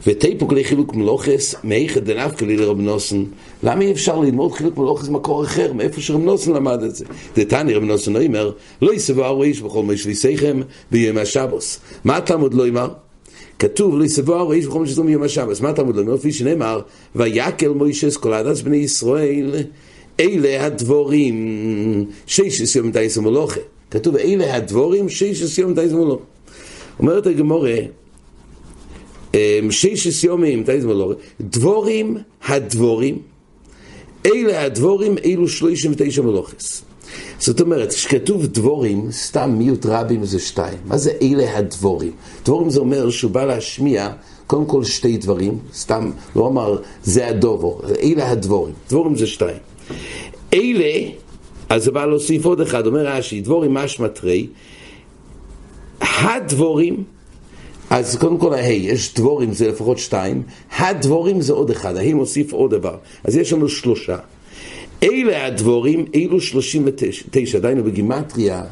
ותיפוק 0.07 0.53
לחילוק 0.53 0.95
מלוכס, 0.95 1.55
מאיכא 1.63 1.99
דנפקא 1.99 2.45
לי 2.45 2.57
לרב 2.57 2.79
נוסן. 2.79 3.23
למה 3.63 3.81
אי 3.81 3.91
אפשר 3.91 4.19
ללמוד 4.19 4.51
חילוק 4.51 4.77
מלוכס 4.77 5.07
במקור 5.07 5.43
אחר, 5.43 5.73
מאיפה 5.73 6.01
שרב 6.01 6.21
נוסן 6.21 6.53
למד 6.53 6.83
את 6.83 6.95
זה? 6.95 7.05
דתני 7.35 7.73
רב 7.73 7.83
נוסן 7.83 8.13
לא 8.13 8.21
אומר, 8.25 8.51
לא 8.81 8.93
יסבו 8.93 9.43
איש 9.43 9.61
בכל 9.61 9.83
משליסיכם 9.83 10.61
בימי 10.91 11.21
השבוס. 11.21 11.79
מה 12.03 12.17
התלמוד 12.17 12.53
לא 12.53 12.67
אמר? 12.67 12.89
כתוב, 13.59 13.99
לא 13.99 14.05
יסבו 14.05 14.51
איש 14.51 14.65
בכל 14.65 14.79
משליסיכם 14.79 15.07
בימי 15.07 15.25
השבוס. 15.25 15.61
מה 15.61 15.69
התלמוד 15.69 15.95
לא 15.95 16.01
אמר? 16.01 16.17
כפי 16.17 16.31
שנאמר, 16.31 16.81
ויקל 17.15 17.69
מוישס 17.69 18.17
כל 18.17 18.33
עדס 18.33 18.61
בני 18.61 18.77
ישראל, 18.77 19.55
אלה 20.19 20.65
הדבורים, 20.65 22.05
שישס 22.27 22.75
יום 22.75 22.91
דייס 22.91 23.17
המלוכה. 23.17 23.59
כתוב, 23.91 24.15
אלה 24.15 24.55
הדבורים, 24.55 25.09
שישס 25.09 25.57
יום 25.57 25.73
דייס 25.73 25.91
המלוכה. 25.91 26.23
אומרת 26.99 27.27
הגמורה, 27.27 27.75
אמ, 29.33 29.71
שישס 29.71 30.23
יומים, 30.23 30.63
דבורים 31.41 32.17
הדבורים, 32.47 33.19
אלה 34.25 34.61
הדבורים, 34.61 35.15
אלו 35.25 35.47
שלושים 35.47 35.91
ותשע 35.91 36.21
מלוכס. 36.21 36.83
זאת 37.39 37.61
אומרת, 37.61 37.89
כשכתוב 37.93 38.45
דבורים, 38.45 39.11
סתם 39.11 39.55
מיעוט 39.57 39.85
רבים 39.85 40.25
זה 40.25 40.39
שתיים. 40.39 40.77
מה 40.85 40.97
זה 40.97 41.11
אלה 41.21 41.57
הדבורים? 41.57 42.11
דבורים 42.45 42.69
זה 42.69 42.79
אומר 42.79 43.09
שהוא 43.09 43.31
בא 43.31 43.45
להשמיע 43.45 44.09
קודם 44.47 44.65
כל 44.65 44.83
שתי 44.83 45.17
דברים, 45.17 45.57
סתם 45.73 46.11
לא 46.35 46.47
אמר 46.47 46.77
זה 47.03 47.27
הדובו, 47.27 47.81
אלה 48.01 48.31
הדבורים. 48.31 48.73
דבורים 48.89 49.15
זה 49.15 49.27
שתיים. 49.27 49.57
אלה, 50.53 51.09
אז 51.69 51.83
זה 51.83 51.91
בא 51.91 52.05
להוסיף 52.05 52.45
עוד 52.45 52.61
אחד, 52.61 52.87
אומר 52.87 53.07
רש"י, 53.07 53.41
דבורים 53.41 53.73
משמע 53.73 54.07
תרי, 54.07 54.47
הדבורים, 56.01 57.03
אז 57.89 58.17
קודם 58.17 58.37
כל 58.37 58.53
ההי, 58.53 58.73
יש 58.73 59.13
דבורים 59.13 59.53
זה 59.53 59.67
לפחות 59.67 59.97
שתיים, 59.97 60.43
הדבורים 60.77 61.41
זה 61.41 61.53
עוד 61.53 61.69
אחד, 61.69 61.97
ההי 61.97 62.13
מוסיף 62.13 62.53
עוד 62.53 62.71
דבר, 62.71 62.97
אז 63.23 63.35
יש 63.35 63.53
לנו 63.53 63.69
שלושה. 63.69 64.17
אלה 65.03 65.45
הדבורים, 65.45 66.05
אלו 66.15 66.41
שלושים 66.41 66.85
ותשע, 66.85 67.59
דיינו 67.59 67.83
בגימטריה, 67.83 68.63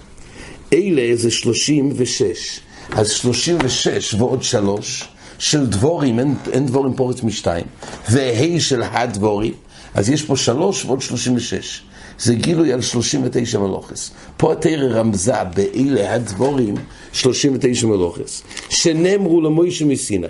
אלה 0.73 1.15
זה 1.15 1.31
שלושים 1.31 1.89
ושש, 1.95 2.59
אז 2.91 3.09
שלושים 3.09 3.57
ושש 3.63 4.13
ועוד 4.13 4.43
שלוש, 4.43 5.03
של 5.39 5.65
דבורים, 5.65 6.19
אין, 6.19 6.35
אין 6.51 6.65
דבורים 6.65 6.93
פורץ 6.93 7.23
משתיים, 7.23 7.65
והי 8.09 8.59
של 8.59 8.83
הדבורים, 8.83 9.53
אז 9.93 10.09
יש 10.09 10.21
פה 10.21 10.35
שלוש 10.35 10.85
ועוד 10.85 11.01
שלושים 11.01 11.35
ושש. 11.35 11.81
זה 12.19 12.35
גילוי 12.35 12.73
על 12.73 12.81
39 12.81 13.59
מלוכס. 13.59 14.11
פה 14.37 14.53
התרא 14.53 14.99
רמזה 14.99 15.43
באלה 15.43 16.13
הדבורים 16.13 16.75
39 17.13 17.87
מלוכס, 17.87 18.43
שנאמרו 18.69 19.41
למוישה 19.41 19.85
מסיני. 19.85 20.27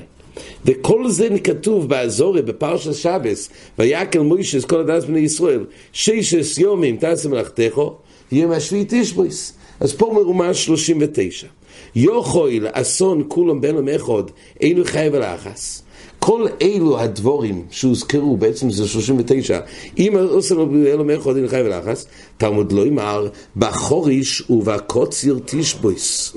וכל 0.65 1.09
זה 1.09 1.27
כתוב 1.43 1.89
באזורי, 1.89 2.41
בפרשת 2.41 2.93
שבס, 2.93 3.49
ויקל 3.79 4.19
מוישס 4.19 4.65
כל 4.65 4.79
הדס 4.79 5.05
בני 5.05 5.19
ישראל, 5.19 5.65
ששס 5.93 6.57
יומים 6.57 6.97
תעשה 6.97 7.29
מלאכתךו, 7.29 7.95
יום 8.31 8.51
השביעי 8.51 8.85
תשבויס. 8.87 9.53
אז 9.79 9.93
פה 9.93 10.11
מרומז 10.13 10.55
39. 10.55 11.47
יוכויל 11.95 12.67
אסון 12.71 13.23
כולם 13.27 13.61
בלם 13.61 13.89
אחד, 13.89 14.23
אינו 14.61 14.83
חייב 14.85 15.15
על 15.15 15.23
האחס. 15.23 15.83
כל 16.19 16.45
אלו 16.61 16.99
הדבורים 16.99 17.65
שהוזכרו, 17.71 18.37
בעצם 18.37 18.69
זה 18.69 18.87
39, 18.87 19.59
אם 19.97 20.13
עושה 20.29 20.55
לו 20.55 20.69
אלו 20.87 21.21
אחד, 21.21 21.37
אין 21.37 21.47
חייב 21.47 21.65
ולחס, 21.65 22.05
תלמוד 22.37 22.71
לא 22.71 22.87
אמר, 22.87 23.27
בחוריש 23.57 24.43
ובקוציר 24.49 25.39
תשבויס. 25.45 26.33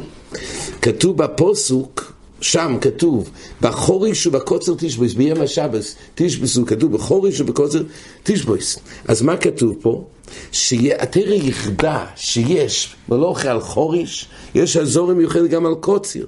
כתוב 0.83 1.17
בפוסוק, 1.17 2.13
שם 2.41 2.77
כתוב, 2.81 3.31
בחוריש 3.61 4.27
ובקוצר 4.27 4.73
תשבויס, 4.79 5.15
ביום 5.15 5.41
השבס 5.41 5.97
תשבסו, 6.15 6.67
כתוב 6.67 6.93
בחוריש 6.93 7.41
ובקוצר 7.41 7.83
תשבויס. 8.23 8.79
אז 9.09 9.23
מה 9.23 9.37
כתוב 9.37 9.77
פה? 9.81 10.05
שהתרא 10.53 11.35
יחדה 11.35 12.07
שיש 12.17 12.95
מלוכה 13.09 13.51
על 13.51 13.61
חוריש, 13.61 14.29
יש 14.55 14.77
אזורים 14.77 15.19
מיוחד 15.19 15.47
גם 15.47 15.67
על 15.67 15.75
קוצר. 15.75 16.25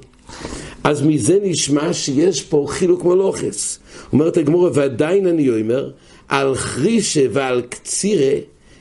אז 0.85 1.03
מזה 1.03 1.39
נשמע 1.43 1.93
שיש 1.93 2.43
פה 2.43 2.67
חילוק 2.69 3.05
מלוכס. 3.05 3.79
אומרת 4.13 4.37
הגמורה, 4.37 4.71
ועדיין 4.75 5.27
אני 5.27 5.61
אומר, 5.61 5.91
על 6.29 6.55
חרישה 6.55 7.27
ועל 7.33 7.63
קצירה 7.69 8.35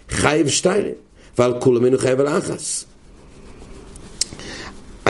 חייב 0.09 0.47
שטיירן, 0.47 0.91
ועל 1.37 1.53
כולמנו 1.59 1.97
חייב 1.97 2.19
על 2.19 2.27
אחס. 2.27 2.85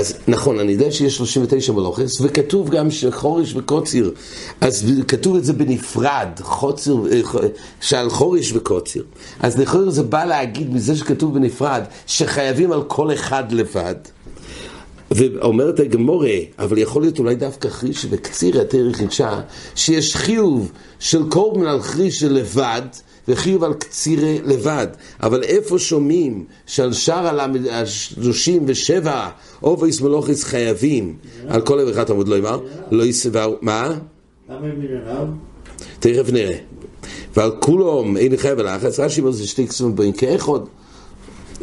אז 0.02 0.14
נכון, 0.28 0.60
אני 0.60 0.72
יודע 0.72 0.92
שיש 0.92 1.18
39 1.18 1.74
מלוכס, 1.74 2.22
וכתוב 2.22 2.70
גם 2.70 2.92
שחורש 2.92 3.56
וקוציר, 3.56 4.12
אז 4.62 4.92
כתוב 5.08 5.36
את 5.36 5.46
זה 5.46 5.54
בנפרד, 5.54 6.28
חוצר, 6.42 6.96
אה, 7.12 7.22
שעל 7.82 8.10
חורש 8.10 8.54
וקוציר. 8.54 9.04
אז 9.40 9.60
לכאורה 9.60 9.92
זה 9.92 10.04
בא 10.04 10.26
להגיד 10.26 10.74
מזה 10.74 10.96
שכתוב 10.96 11.34
בנפרד, 11.34 11.84
שחייבים 12.08 12.72
על 12.72 12.84
כל 12.84 13.14
אחד 13.14 13.52
לבד. 13.52 13.96
ואומרת 15.12 15.80
הגמורה, 15.80 16.38
אבל 16.60 16.78
יכול 16.78 17.02
להיות 17.02 17.20
אולי 17.20 17.36
דווקא 17.36 17.70
חריש 17.70 18.06
וקציר 18.10 18.58
יותר 18.58 18.94
חידשה, 18.94 19.42
שיש 19.76 20.16
חיוב 20.16 20.72
של 21.00 21.30
קורבן 21.30 21.66
על 21.66 21.82
חריש 21.82 22.24
לבד, 22.24 22.82
וחיוב 23.28 23.64
על 23.64 23.74
קצירה 23.74 24.34
לבד. 24.46 24.88
אבל 25.24 25.44
איפה 25.44 25.80
שומעים 25.80 26.46
שעל 26.66 26.94
שער 26.94 27.28
הלמד, 27.28 27.68
השלושים 27.68 28.64
ושבע, 28.68 29.30
אובייס 29.64 30.02
מלוכס 30.02 30.44
חייבים, 30.44 31.16
על 31.48 31.62
כל 31.62 31.90
אחד 31.92 32.12
עמוד 32.12 32.28
לא 32.28 32.38
אמר, 32.38 32.60
לא 32.92 33.04
יסבר, 33.04 33.56
מה? 33.62 33.98
תכף 36.00 36.32
נראה. 36.32 36.58
ועל 37.36 37.52
כולם 37.60 38.18
אין 38.18 38.38
חייב 38.38 38.60
על 38.60 38.68
האחס, 38.68 39.00
רש"י 39.00 39.22
אומר 39.22 39.32
זה 39.32 39.48
שתי 39.48 39.68
קסומים 39.68 39.96
באים 39.96 40.12
כאחד. 40.12 40.60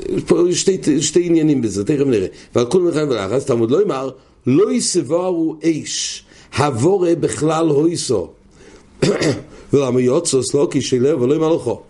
יש 0.09 0.23
פה 0.27 0.37
שתי, 0.53 1.03
שתי 1.03 1.27
עניינים 1.27 1.63
בזה, 1.63 1.85
תכף 1.85 2.07
נראה. 2.07 2.27
ועל 2.55 2.67
כל 2.67 2.81
מלחמת 2.81 3.09
ולחץ, 3.09 3.45
תלמוד 3.45 3.71
לא 3.71 3.83
אמר, 3.83 4.11
לא 4.47 4.73
יסברו 4.73 5.57
אש, 5.65 6.25
הבורא 6.55 7.11
בכלל 7.21 7.69
הויסו. 7.69 8.29
ולמה 9.73 10.01
יוצוס 10.01 10.55
לא 10.55 10.69
כשלב 10.71 11.23
ולא 11.23 11.35
ימלכו. 11.35 11.81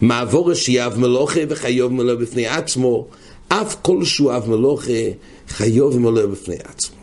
מעבור 0.00 0.54
שיאב 0.54 0.98
מלוכה 0.98 1.40
וחיוב 1.48 1.92
מלוא 1.92 2.14
בפני 2.14 2.46
עצמו, 2.46 3.06
אף 3.48 3.76
כל 3.82 4.04
שהוא 4.04 4.32
אב 4.32 4.50
מלוכה 4.50 4.92
חיוב 5.48 5.98
מלוא 5.98 6.26
בפני 6.26 6.56
עצמו. 6.64 6.96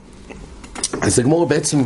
אז 1.02 1.20
הגמור 1.20 1.46
בעצם 1.46 1.82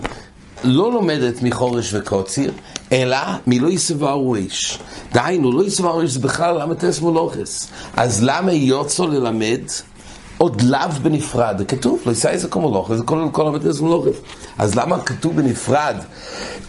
לא 0.64 0.92
לומדת 0.92 1.42
מחורש 1.42 1.94
וקוציר, 1.94 2.52
אלא 2.92 3.18
מלא 3.48 3.70
יסברו 3.70 4.36
איש. 4.36 4.80
דהיינו, 5.14 5.52
לא 5.52 5.64
יסברו 5.66 6.02
איש 6.02 6.12
זה 6.12 6.20
בכלל 6.20 6.62
למתס 6.62 7.00
מולוכס. 7.00 7.68
אז 7.98 8.24
למה 8.24 8.54
יוצא 8.54 9.04
ללמד 9.04 9.62
עוד 10.44 10.62
לאו 10.62 10.90
בנפרד? 11.02 11.62
כתוב, 11.68 12.02
לא 12.06 12.12
יסע 12.12 12.30
איזה 12.30 12.48
כמולוכס, 12.48 12.96
זה 12.96 13.04
כל, 13.04 13.28
כל 13.32 13.48
המתס 13.48 13.80
מולוכס. 13.80 14.18
אז 14.58 14.76
למה 14.76 15.00
כתוב 15.00 15.36
בנפרד, 15.36 15.96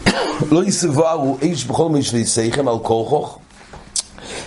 לא 0.51 0.63
יסברו 0.63 1.37
איש 1.41 1.65
בכל 1.65 1.89
משלי 1.89 2.25
שיכם 2.25 2.67
על 2.67 2.79
כורחוך? 2.79 3.39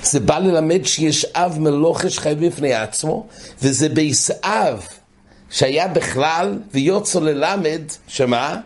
זה 0.03 0.21
בא 0.21 0.39
ללמד 0.39 0.85
שיש 0.85 1.25
אב 1.25 1.57
מלוכש 1.61 2.19
חייב 2.19 2.47
בפני 2.47 2.75
עצמו, 2.75 3.27
וזה 3.63 3.89
בייס 3.89 4.31
אב 4.45 4.87
שהיה 5.51 5.89
בכלל, 5.89 6.59
ויוצא 6.75 7.21
ללמד, 7.21 7.83
שמה? 8.07 8.57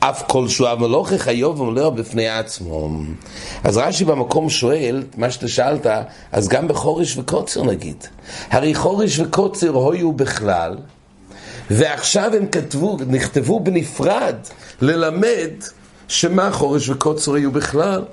אף 0.00 0.22
כל 0.28 0.48
שהוא 0.48 0.68
אב 0.68 0.78
מלוכה 0.78 1.18
חיוב 1.18 1.60
ומלוא 1.60 1.90
בפני 1.90 2.28
עצמו. 2.28 2.90
אז 3.64 3.76
רש"י 3.76 4.04
במקום 4.04 4.50
שואל, 4.50 5.02
מה 5.16 5.30
שאתה 5.30 5.48
שאלת, 5.48 5.86
אז 6.32 6.48
גם 6.48 6.68
בחורש 6.68 7.18
וקוצר 7.18 7.62
נגיד. 7.62 8.04
הרי 8.50 8.74
חורש 8.74 9.18
וקוצר 9.18 9.68
הויו 9.68 10.12
בכלל, 10.12 10.76
ועכשיו 11.70 12.30
הם 12.36 12.46
כתבו, 12.46 12.96
נכתבו 13.06 13.60
בנפרד 13.60 14.36
ללמד 14.80 15.50
שמה 16.08 16.50
חורש 16.52 16.88
וקוצר 16.88 17.34
היו 17.34 17.52
בכלל. 17.52 18.04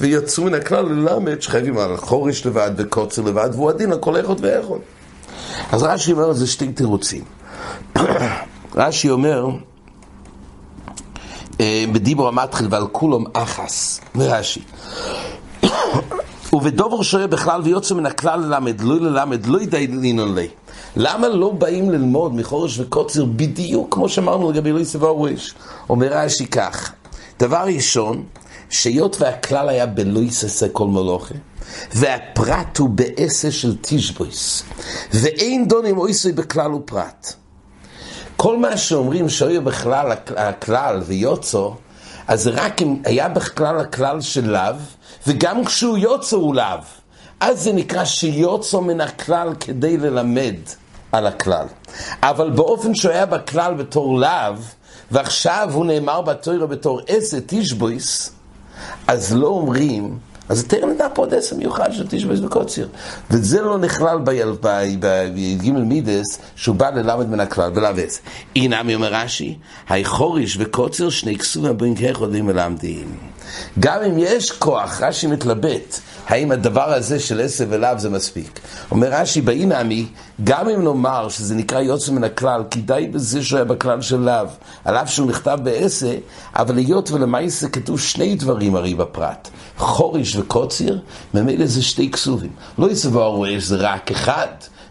ויצאו 0.00 0.44
מן 0.44 0.54
הכלל 0.54 0.84
ללמד 0.84 1.42
שחייבים 1.42 1.78
על 1.78 1.96
חורש 1.96 2.46
לבד 2.46 2.70
וקוצר 2.76 3.22
לבד, 3.22 3.48
והוא 3.52 3.70
הדין 3.70 3.92
על 3.92 3.98
כל 3.98 4.20
אחד 4.20 4.44
ואחד. 4.44 4.74
אז 5.72 5.82
רש"י 5.82 6.12
אומר, 6.12 6.32
זה 6.32 6.46
שתי 6.46 6.72
תירוצים. 6.72 7.24
רש"י 8.74 9.10
אומר, 9.10 9.48
בדיבור 11.62 12.28
המתחיל 12.28 12.66
ועל 12.70 12.86
כולם 12.92 13.24
אחס, 13.32 14.00
ורש"י. 14.14 14.60
ובדובר 16.52 17.02
שואל 17.02 17.26
בכלל 17.26 17.60
ויוצא 17.64 17.94
מן 17.94 18.06
הכלל 18.06 18.40
ללמד, 18.40 18.80
לא 18.80 19.00
ללמד, 19.00 19.46
לא 19.46 19.60
ידיינון 19.60 20.34
לי. 20.34 20.48
למה 20.96 21.28
לא 21.28 21.50
באים 21.50 21.90
ללמוד 21.90 22.34
מחורש 22.34 22.78
וקוצר 22.78 23.24
בדיוק 23.24 23.94
כמו 23.94 24.08
שאמרנו 24.08 24.50
לגבי 24.50 24.80
יסבה 24.80 25.12
וויש? 25.12 25.54
אומר 25.90 26.08
רש"י 26.10 26.46
כך, 26.46 26.92
דבר 27.40 27.64
ראשון, 27.74 28.22
שהיות 28.70 29.16
והכלל 29.20 29.68
היה 29.68 29.86
בלא 29.86 30.20
יססה 30.20 30.68
כל 30.68 30.86
מלוכה, 30.86 31.34
והפרט 31.94 32.78
הוא 32.78 32.88
בעשה 32.88 33.50
של 33.50 33.76
תשבויס, 33.80 34.62
ואין 35.12 35.68
דונים 35.68 35.98
אויסוי 35.98 36.32
בכלל 36.32 36.74
ופרט. 36.74 37.34
כל 38.44 38.58
מה 38.58 38.76
שאומרים 38.76 39.28
שהיו 39.28 39.62
בכלל 39.62 40.12
הכלל 40.36 41.02
ויוצו, 41.06 41.74
אז 42.28 42.46
רק 42.46 42.82
אם 42.82 42.96
היה 43.04 43.28
בכלל 43.28 43.80
הכלל 43.80 44.20
של 44.20 44.50
לאו, 44.50 44.74
וגם 45.26 45.64
כשהוא 45.64 45.98
יוצו 45.98 46.36
הוא 46.36 46.54
לאו. 46.54 46.78
אז 47.40 47.62
זה 47.62 47.72
נקרא 47.72 48.04
שיוצו 48.04 48.80
מן 48.80 49.00
הכלל 49.00 49.54
כדי 49.60 49.96
ללמד 49.96 50.54
על 51.12 51.26
הכלל. 51.26 51.66
אבל 52.22 52.50
באופן 52.50 52.94
שהוא 52.94 53.12
היה 53.12 53.26
בכלל 53.26 53.74
בתור 53.74 54.18
לאו, 54.18 54.54
ועכשיו 55.10 55.70
הוא 55.72 55.86
נאמר 55.86 56.20
בתוירה 56.20 56.66
בתור 56.66 57.00
עשה 57.06 57.36
תשבויס, 57.46 58.32
אז 59.06 59.34
לא 59.36 59.46
אומרים 59.46 60.18
אז 60.48 60.64
תראה 60.64 60.86
נדע 60.86 61.06
פה 61.14 61.22
עוד 61.22 61.34
עשר 61.34 61.56
מיוחד 61.56 61.92
של 61.92 62.06
תשבש 62.08 62.38
בקוצר. 62.38 62.86
וזה 63.30 63.62
לא 63.62 63.78
נכלל 63.78 64.18
בי"ג 64.18 65.70
מידס, 65.70 66.38
שהוא 66.56 66.76
בא 66.76 66.90
ללמד 66.90 67.28
מן 67.28 67.40
הכלל, 67.40 67.70
בלאו 67.70 67.90
עשר. 67.90 68.20
אינמי 68.56 68.94
אומר 68.94 69.14
רש"י, 69.14 69.58
היי 69.88 70.04
חוריש 70.04 70.56
וקוצר 70.60 71.10
שני 71.10 71.38
כסובים 71.38 71.70
הבאים 71.70 71.94
כאחדים 71.94 72.46
מלמדים. 72.46 73.16
גם 73.80 74.02
אם 74.02 74.14
יש 74.18 74.52
כוח, 74.52 75.00
רש"י 75.00 75.26
מתלבט, 75.26 76.00
האם 76.28 76.52
הדבר 76.52 76.92
הזה 76.92 77.20
של 77.20 77.40
עשר 77.40 77.64
ולאו 77.68 77.98
זה 77.98 78.10
מספיק. 78.10 78.60
אומר 78.90 79.08
רש"י, 79.12 79.40
באינמי, 79.40 80.06
גם 80.44 80.68
אם 80.68 80.84
נאמר 80.84 81.28
שזה 81.28 81.54
נקרא 81.54 81.80
יוצא 81.80 82.12
מן 82.12 82.24
הכלל, 82.24 82.62
כדאי 82.70 83.06
בזה 83.06 83.42
שהוא 83.42 83.56
היה 83.56 83.64
בכלל 83.64 84.02
של 84.02 84.16
לאו, 84.16 84.46
על 84.84 84.96
אף 84.96 85.10
שהוא 85.10 85.28
נכתב 85.28 85.58
בעשר, 85.62 86.14
אבל 86.56 86.76
היות 86.76 87.10
ולמעשה 87.10 87.68
כתוב 87.68 88.00
שני 88.00 88.34
דברים 88.34 88.76
הרי 88.76 88.94
בפרט, 88.94 89.48
חוריש 89.78 90.36
וקוציר, 90.36 91.00
ממילא 91.34 91.66
זה 91.66 91.82
שתי 91.82 92.10
כסובים. 92.10 92.50
לא 92.78 92.90
יסברו 92.90 93.46
שזה 93.58 93.76
רק 93.76 94.10
אחד. 94.10 94.46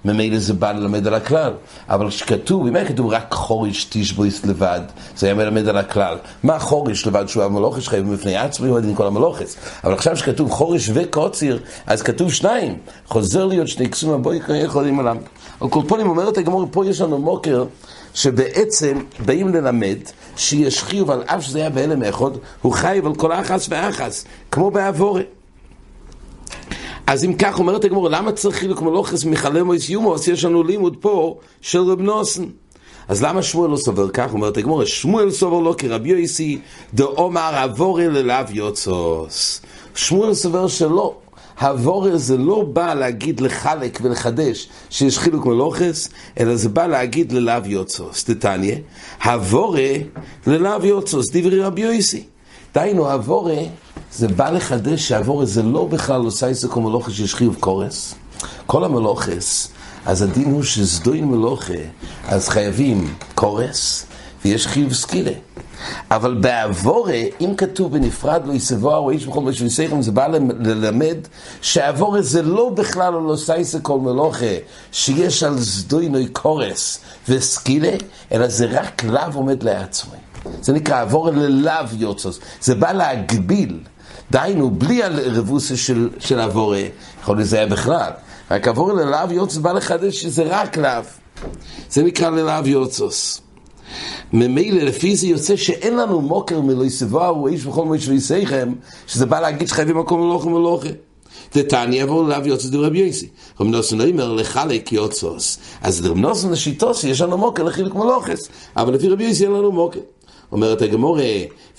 ממילא 0.06 0.40
זה 0.40 0.54
בא 0.54 0.72
ללמד 0.72 1.08
על 1.08 1.14
הכלל. 1.14 1.54
אבל 1.90 2.10
כשכתוב, 2.10 2.68
אם 2.68 2.76
היה 2.76 2.86
כתוב 2.88 3.08
רק 3.08 3.34
חורש 3.34 3.88
תשבויס 3.90 4.46
לבד, 4.46 4.82
זה 5.16 5.28
היה 5.28 5.36
מלמד 5.36 5.68
על 5.68 5.78
הכלל. 5.78 6.18
מה 6.44 6.60
חורש 6.60 7.08
לבד 7.08 7.28
שהוא 7.28 7.44
המלוכס 7.44 7.88
חייב 7.88 8.14
בפני 8.14 8.38
עצמו, 8.38 8.68
הוא 8.68 8.78
עם 8.80 8.96
כל 8.96 9.08
המלוכס. 9.08 9.56
אבל 9.84 9.94
עכשיו 9.94 10.18
שכתוב 10.18 10.52
חורש 10.52 10.90
וקוציר, 10.94 11.60
אז 11.88 12.02
כתוב 12.02 12.34
שניים. 12.34 12.78
חוזר 13.08 13.46
להיות 13.46 13.68
שני 13.68 13.88
קסום 13.88 14.14
הבוי 14.14 14.40
יכולים 14.64 15.00
עליו. 15.00 15.18
על 15.62 15.70
כל 15.70 15.82
פונים 15.88 16.10
אומרת 16.10 16.38
הגמור, 16.38 16.68
פה 16.72 16.86
יש 16.86 17.02
לנו 17.02 17.18
מוקר, 17.18 17.66
שבעצם 18.14 18.98
באים 19.26 19.48
ללמד 19.48 19.98
שיש 20.38 20.84
חיוב 20.84 21.12
על 21.12 21.24
אף 21.26 21.44
שזה 21.44 21.60
היה 21.60 21.70
בהלם 21.70 22.04
אחד, 22.04 22.32
הוא 22.62 22.74
חייב 22.74 23.06
על 23.06 23.16
כל 23.16 23.32
אחס 23.32 23.68
ואחס, 23.70 24.26
כמו 24.52 24.72
בעבורת. 24.72 25.26
אז 27.08 27.26
אם 27.26 27.34
כך 27.34 27.60
אומרת 27.60 27.84
הגמור, 27.84 28.10
למה 28.10 28.32
צריך 28.32 28.56
חילוק 28.56 28.82
מלוכס 28.82 29.26
מחלה 29.26 29.64
מויס 29.64 29.90
יומוס? 29.90 30.28
יש 30.28 30.46
לנו 30.46 30.64
לימוד 30.64 30.98
פה 31.00 31.40
של 31.62 31.80
רב 31.80 32.02
נוסן. 32.02 32.44
אז 33.08 33.24
למה 33.24 33.42
שמואל 33.44 33.72
לא 33.72 33.78
סובר 33.78 34.10
כך? 34.10 34.34
אומרת 34.34 34.58
הגמורה, 34.58 34.86
שמואל 34.86 35.32
סובר 35.32 35.60
לא 35.60 35.76
כרבי 35.78 36.10
יוסי, 36.10 36.60
דאומר 36.94 37.52
עבורי 37.56 38.08
ללאו 38.10 38.46
יוצוס. 38.50 39.62
שמואל 39.96 40.34
סובר 40.34 40.68
שלא. 40.68 41.16
הבורר 41.60 42.18
זה 42.18 42.38
לא 42.38 42.66
בא 42.74 42.94
להגיד 42.94 43.42
לחלק 43.42 44.00
ולחדש 44.02 44.70
שיש 44.90 45.20
חילוק 45.20 45.46
מלוכס, 45.46 46.10
אלא 46.40 46.56
זה 46.56 46.70
בא 46.70 46.88
להגיד 46.88 47.32
ללאו 47.32 47.66
יוצוס. 47.66 48.30
דתניא, 48.30 48.76
הבורא 49.22 49.80
ללאו 50.48 50.86
יוצוס, 50.86 51.30
דברי 51.32 51.60
רבי 51.60 51.82
יוסי. 51.82 52.24
דהיינו, 52.74 53.10
הבורא 53.10 53.54
זה 54.14 54.28
בא 54.28 54.50
לחדש 54.50 55.08
שהבורא 55.08 55.46
זה 55.46 55.64
לא 55.64 55.86
בכלל 55.86 56.22
עושה 56.22 56.48
עסק 56.48 56.78
ומלוכס 56.78 57.14
שיש 57.14 57.36
חיוב 57.36 57.56
קורס. 57.60 58.16
כל 58.66 58.84
המלוכס, 58.84 59.70
אז 60.06 60.22
הדין 60.22 60.52
הוא 60.52 60.64
שזדוין 60.64 61.26
מלוכה, 61.26 61.74
אז 62.28 62.50
חייבים 62.50 63.14
קורס, 63.36 64.06
ויש 64.46 64.68
חיוב 64.68 64.94
סקילה. 64.94 65.32
אבל 66.12 66.34
בעבורה, 66.34 67.22
אם 67.42 67.54
כתוב 67.58 67.92
בנפרד 67.92 68.42
לא 68.46 68.54
יסבוע 68.54 68.98
או 68.98 69.10
איש 69.10 69.26
בכל 69.26 69.42
משהו 69.42 69.66
יסייכם, 69.66 70.02
זה 70.02 70.12
בא 70.12 70.28
ללמד 70.60 71.18
שעבורה 71.62 72.22
זה 72.22 72.42
לא 72.42 72.70
בכלל 72.70 73.14
לא 73.14 73.36
סייסה 73.36 73.80
כל 73.80 74.00
מלוכה, 74.00 74.46
שיש 74.92 75.44
על 75.44 75.58
זדוינוי 75.58 76.28
קורס 76.28 77.00
וסקילה, 77.30 77.92
אלא 78.32 78.48
זה 78.48 78.66
רק 78.72 79.04
לאו 79.04 79.34
עומד 79.34 79.64
לעצמי. 79.64 80.18
זה 80.62 80.74
נקרא 80.74 81.02
עבורה 81.02 81.32
ללאו 81.32 81.86
יוצוס. 81.98 82.40
זה 82.62 82.76
בא 82.76 82.92
להגביל. 82.92 83.80
דהיינו, 84.32 84.70
בלי 84.72 85.04
הרבוסה 85.04 85.78
של, 85.78 86.10
של 86.20 86.40
עבורה, 86.40 86.82
יכול 87.22 87.36
להיות 87.36 87.48
שזה 87.48 87.58
היה 87.58 87.68
בכלל. 87.68 88.12
רק 88.52 88.68
עבורה 88.68 88.94
ללאו 88.94 89.32
יוצוס 89.32 89.58
בא 89.58 89.72
לחדש 89.72 90.22
שזה 90.22 90.44
רק 90.48 90.78
לאו. 90.78 91.04
זה 91.90 92.04
נקרא 92.04 92.30
ללאו 92.30 92.68
יוצוס. 92.68 93.42
ממילא 94.34 94.84
לפי 94.84 95.16
זה 95.16 95.28
יוצא 95.28 95.56
שאין 95.56 95.98
לנו 95.98 96.22
מוקר 96.22 96.62
מלא 96.62 96.86
יסבוע 96.86 97.28
הוא 97.28 97.48
איש 97.48 97.66
בכל 97.66 97.86
מי 97.86 98.00
שיסייכם, 98.00 98.74
שזה 99.08 99.26
בא 99.26 99.40
להגיד 99.40 99.68
שחייבים 99.68 99.98
מקום 99.98 100.22
מלוכה 100.22 100.50
מלוכה. 100.50 100.90
דתניא 101.56 102.04
יבואו 102.04 102.28
אליו 102.28 102.42
יוצא 102.46 102.68
דבר 102.68 102.86
רבי 102.86 103.00
יוסי. 103.00 103.28
רב 103.60 103.68
נוסון 103.68 104.02
אומר 104.02 104.34
לחלק 104.34 104.92
יוצוס. 104.92 105.60
אז 105.82 106.06
רב 106.06 106.18
נוסון 106.18 106.52
לשיטוס 106.52 107.04
יש 107.04 107.22
לנו 107.22 107.38
מוקר 107.38 107.64
לחילוק 107.64 107.96
מלוכס, 107.96 108.50
אבל 108.78 108.94
לפי 108.94 109.10
רבי 109.10 109.24
יוסי 109.24 109.44
אין 109.44 109.52
לנו 109.52 109.72
מוקר. 109.72 110.00
אומרת 110.52 110.82
הגמורה, 110.82 111.24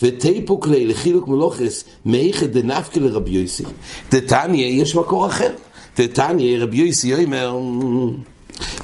ותיפוק 0.02 0.66
לי 0.66 0.86
לחילוק 0.86 1.28
מלוכס, 1.28 1.84
מאיכא 2.06 2.46
דנפקא 2.46 2.98
לרבי 2.98 3.30
יוסי. 3.30 3.64
דתניא 4.10 4.66
יש 4.66 4.96
מקור 4.96 5.26
אחר. 5.26 5.50
דתניא 5.98 6.58
רבי 6.62 6.76
יוסי 6.76 7.14
אומר... 7.14 7.58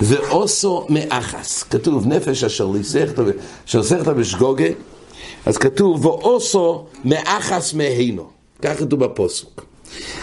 ואוסו 0.01 0.87
מאחס, 0.89 1.63
כתוב 1.63 2.07
נפש 2.07 2.45
אשר 2.45 2.71
סכתא 3.83 4.13
בשגוגה, 4.13 4.69
אז 5.47 5.59
כתוב 5.59 6.07
ואוסו 6.07 6.85
מאחס 7.05 7.75
מהינו, 7.75 8.27
כך 8.63 8.79
כתוב 8.79 9.05
בפוסוק. 9.05 9.65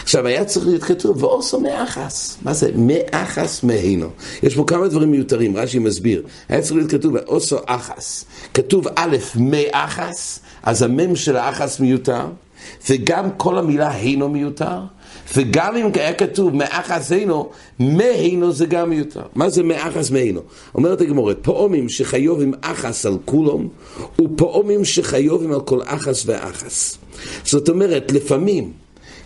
עכשיו 0.02 0.26
היה 0.26 0.44
צריך 0.44 0.66
להיות 0.66 0.82
כתוב 0.82 1.22
ואוסו 1.22 1.60
מאחס, 1.60 2.36
מה 2.42 2.54
זה? 2.54 2.70
מאחס 2.74 3.62
מהינו? 3.62 4.08
יש 4.42 4.54
פה 4.54 4.64
כמה 4.66 4.88
דברים 4.88 5.10
מיותרים, 5.10 5.56
רש"י 5.56 5.78
מסביר, 5.78 6.22
היה 6.48 6.62
צריך 6.62 6.76
להיות 6.76 6.90
כתוב 6.90 7.14
ואוסו 7.14 7.56
אחס, 7.66 8.24
כתוב 8.54 8.86
א' 8.96 9.16
מאחס, 9.36 10.40
אז 10.62 10.82
המם 10.82 11.16
של 11.16 11.36
האחס 11.36 11.80
מיותר, 11.80 12.26
וגם 12.88 13.30
כל 13.36 13.58
המילה 13.58 13.90
הינו 13.90 14.28
מיותר, 14.28 14.80
וגם 15.36 15.76
אם 15.76 15.90
היה 15.94 16.14
כתוב 16.14 16.54
מאחס 16.54 17.12
הינו, 17.12 17.48
מהינו 17.78 18.52
זה 18.52 18.66
גם 18.66 18.90
מיותר. 18.90 19.22
מה 19.34 19.50
זה 19.50 19.62
מאחס 19.62 20.10
מהינו? 20.10 20.40
אומרת 20.74 21.00
הגמורה, 21.00 21.34
פאומים 21.34 21.88
שחיובים 21.88 22.52
אחס 22.60 23.06
על 23.06 23.16
כולם, 23.24 23.68
ופאומים 24.20 24.84
שחיובים 24.84 25.52
על 25.52 25.60
כל 25.60 25.80
אחס 25.84 26.22
ואחס. 26.26 26.98
זאת 27.44 27.68
אומרת, 27.68 28.12
לפעמים 28.12 28.72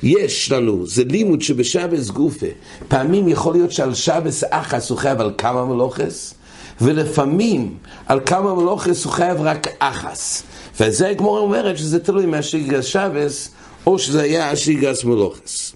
יש 0.03 0.53
לנו, 0.53 0.87
זה 0.87 1.05
לימוד 1.05 1.43
שבשבס 1.43 2.11
גופה, 2.11 2.47
פעמים 2.89 3.29
יכול 3.29 3.55
להיות 3.55 3.73
שעל 3.73 3.95
שבס 3.95 4.45
אחס 4.51 4.91
הוא 4.91 4.99
חייב 4.99 5.21
על 5.21 5.33
כמה 5.39 5.65
מלוכס, 5.65 6.35
ולפעמים 6.81 7.75
על 8.07 8.21
כמה 8.27 8.55
מלוכס 8.55 9.05
הוא 9.05 9.13
חייב 9.13 9.41
רק 9.41 9.67
אחס. 9.79 10.43
וזה 10.81 11.09
הגמורה 11.09 11.41
אומרת 11.41 11.79
שזה 11.79 11.99
תלוי 11.99 12.27
מהשיגס 12.27 12.85
שבס, 12.85 13.51
או 13.87 13.99
שזה 13.99 14.23
היה 14.23 14.51
השיגס 14.51 15.05
מלוכס. 15.05 15.73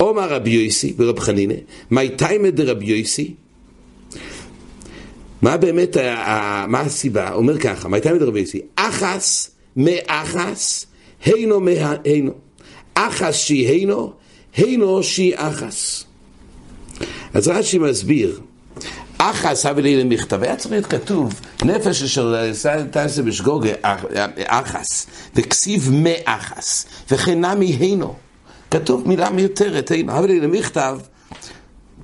אומר 0.00 0.32
רבי 0.32 0.50
יוסי 0.50 0.94
ורב 0.96 1.18
חנינא, 1.18 1.54
מי 1.90 2.08
תימא 2.08 2.50
דרבי 2.50 2.86
יוסי? 2.86 3.34
מה 5.42 5.56
באמת, 5.56 5.96
מה 6.68 6.80
הסיבה? 6.80 7.32
אומר 7.32 7.58
ככה, 7.58 7.88
מי 7.88 8.00
תימא 8.00 8.18
דרבי 8.18 8.40
יוסי? 8.40 8.60
אחס 8.76 9.50
מאחס, 9.76 10.86
הינו 11.24 11.60
מהינו. 11.60 12.32
אחס 12.94 13.34
שהיא 13.34 13.68
הינו, 13.68 14.12
הינו 14.56 15.02
שהיא 15.02 15.34
אחס. 15.36 16.04
אז 17.34 17.48
רש"י 17.48 17.78
מסביר, 17.78 18.40
אחס 19.18 19.66
הביא 19.66 19.82
לי 19.82 20.04
למכתב, 20.04 20.42
היה 20.42 20.56
צריך 20.56 20.72
להיות 20.72 20.86
כתוב, 20.86 21.40
נפש 21.64 22.02
אשר 22.02 22.84
תעשה 22.90 23.22
בשגוגה 23.22 23.72
אחס, 24.46 25.06
וכסיב 25.36 25.90
מאחס, 25.92 26.86
וכן 27.10 27.44
נמי 27.44 27.76
הינו. 27.80 28.14
כתוב 28.70 29.08
מילה 29.08 29.30
מיותרת, 29.30 29.90
הביא 30.08 30.28
לי 30.28 30.40
למכתב, 30.40 30.98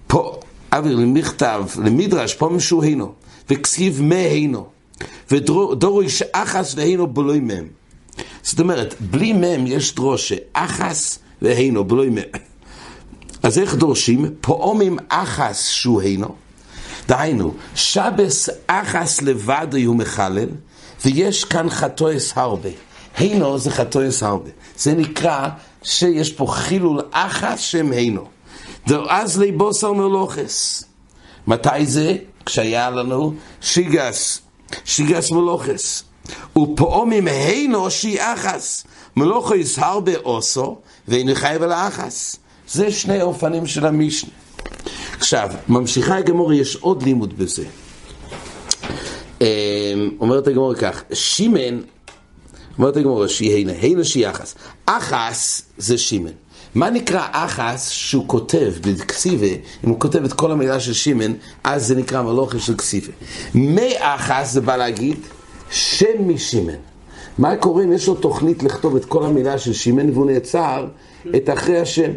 פה, 0.07 0.41
הביא 0.73 0.91
לי 0.91 1.03
למכתב, 1.03 1.65
למדרש, 1.85 2.35
פה 2.35 2.49
משהו 2.49 2.83
הינו, 2.83 3.13
וכסיב 3.51 4.03
מהינו, 4.03 4.67
ודורו 5.31 6.01
איש 6.01 6.23
אחס 6.33 6.75
והינו 6.77 7.07
בלוי 7.07 7.41
מם. 7.41 7.67
זאת 8.43 8.61
אומרת, 8.61 8.95
בלי 9.01 9.33
מם 9.33 9.67
יש 9.67 9.95
דרושה, 9.95 10.35
אחס 10.53 11.19
והינו 11.43 11.85
בלוי 11.85 12.09
מם. 12.09 12.19
אז 13.43 13.59
איך 13.59 13.75
דורשים? 13.75 14.35
פאומים 14.41 14.99
אחס 15.09 15.69
שהוא 15.69 16.01
הינו. 16.01 16.35
דהיינו, 17.09 17.55
שבס 17.75 18.49
אחס 18.67 19.23
לבד 19.23 19.67
הוא 19.85 19.97
מחלל, 19.97 20.49
ויש 21.05 21.45
כאן 21.45 21.71
חטואס 21.71 22.33
הרבה. 22.37 22.69
הינו 23.17 23.59
זה 23.59 23.71
חטואס 23.71 24.23
הרבה. 24.23 24.51
זה 24.77 24.95
נקרא 24.95 25.49
שיש 25.85 26.33
פה 26.33 26.47
חילול 26.47 27.01
אחס 27.11 27.61
שם 27.61 27.93
הינו. 27.93 28.25
דאז 28.89 29.39
לי 29.41 29.53
בוסר 29.53 29.93
מלוכס. 29.93 30.85
מתי 31.47 31.87
זה? 31.87 32.17
כשהיה 32.47 32.91
לנו 32.91 33.35
שיגס, 33.61 34.41
שיגס 34.85 35.31
מלוכס. 35.31 36.05
ופעומים 36.59 37.27
הינו 37.27 37.91
שי 37.91 38.17
אחס. 38.21 38.85
מלוכס 39.17 39.79
הרבה 39.79 40.17
אוסו, 40.17 40.77
ואין 41.09 41.35
חייב 41.35 41.63
על 41.63 41.73
האחס. 41.73 42.37
זה 42.69 42.93
שני 42.93 43.23
אופנים 43.23 43.67
של 43.67 43.87
המשנה. 43.87 44.31
עכשיו, 45.19 45.49
ממשיכה 45.69 46.17
הגמור, 46.17 46.53
יש 46.53 46.77
עוד 46.77 47.03
לימוד 47.03 47.39
בזה. 47.39 47.65
אומרת 50.21 50.47
הגמור 50.47 50.75
כך, 50.75 51.03
שימן, 51.13 51.81
אומרת 52.79 52.97
הגמור, 52.97 53.27
שהינה, 53.27 53.73
הינה 53.73 54.05
שיחס. 54.05 54.55
אחס 54.87 55.63
זה 55.79 55.99
שימן. 55.99 56.31
מה 56.75 56.91
נקרא 56.91 57.27
אחס 57.33 57.91
שהוא 57.91 58.25
כותב 58.27 58.73
בקסיבה, 58.81 59.47
אם 59.85 59.89
הוא 59.89 60.01
כותב 60.01 60.25
את 60.25 60.33
כל 60.33 60.53
המילה 60.53 60.81
של 60.81 60.93
שימן, 60.93 61.33
אז 61.65 61.87
זה 61.87 61.95
נקרא 61.95 62.23
מלוכה 62.23 62.59
של 62.59 62.77
קסיבה. 62.77 63.13
מאחס 63.55 64.53
זה 64.53 64.61
בא 64.61 64.77
להגיד 64.77 65.17
שם 65.71 66.29
משימן. 66.29 66.75
מה 67.39 67.57
קורה 67.57 67.85
אם 67.85 67.93
יש 67.93 68.09
לו 68.09 68.15
תוכנית 68.15 68.63
לכתוב 68.63 68.97
את 68.97 69.05
כל 69.05 69.25
המילה 69.27 69.59
של 69.59 69.73
שימן 69.73 70.11
והוא 70.11 70.27
נעצר 70.27 70.87
את 71.37 71.51
אחרי 71.51 71.81
השם? 71.81 72.11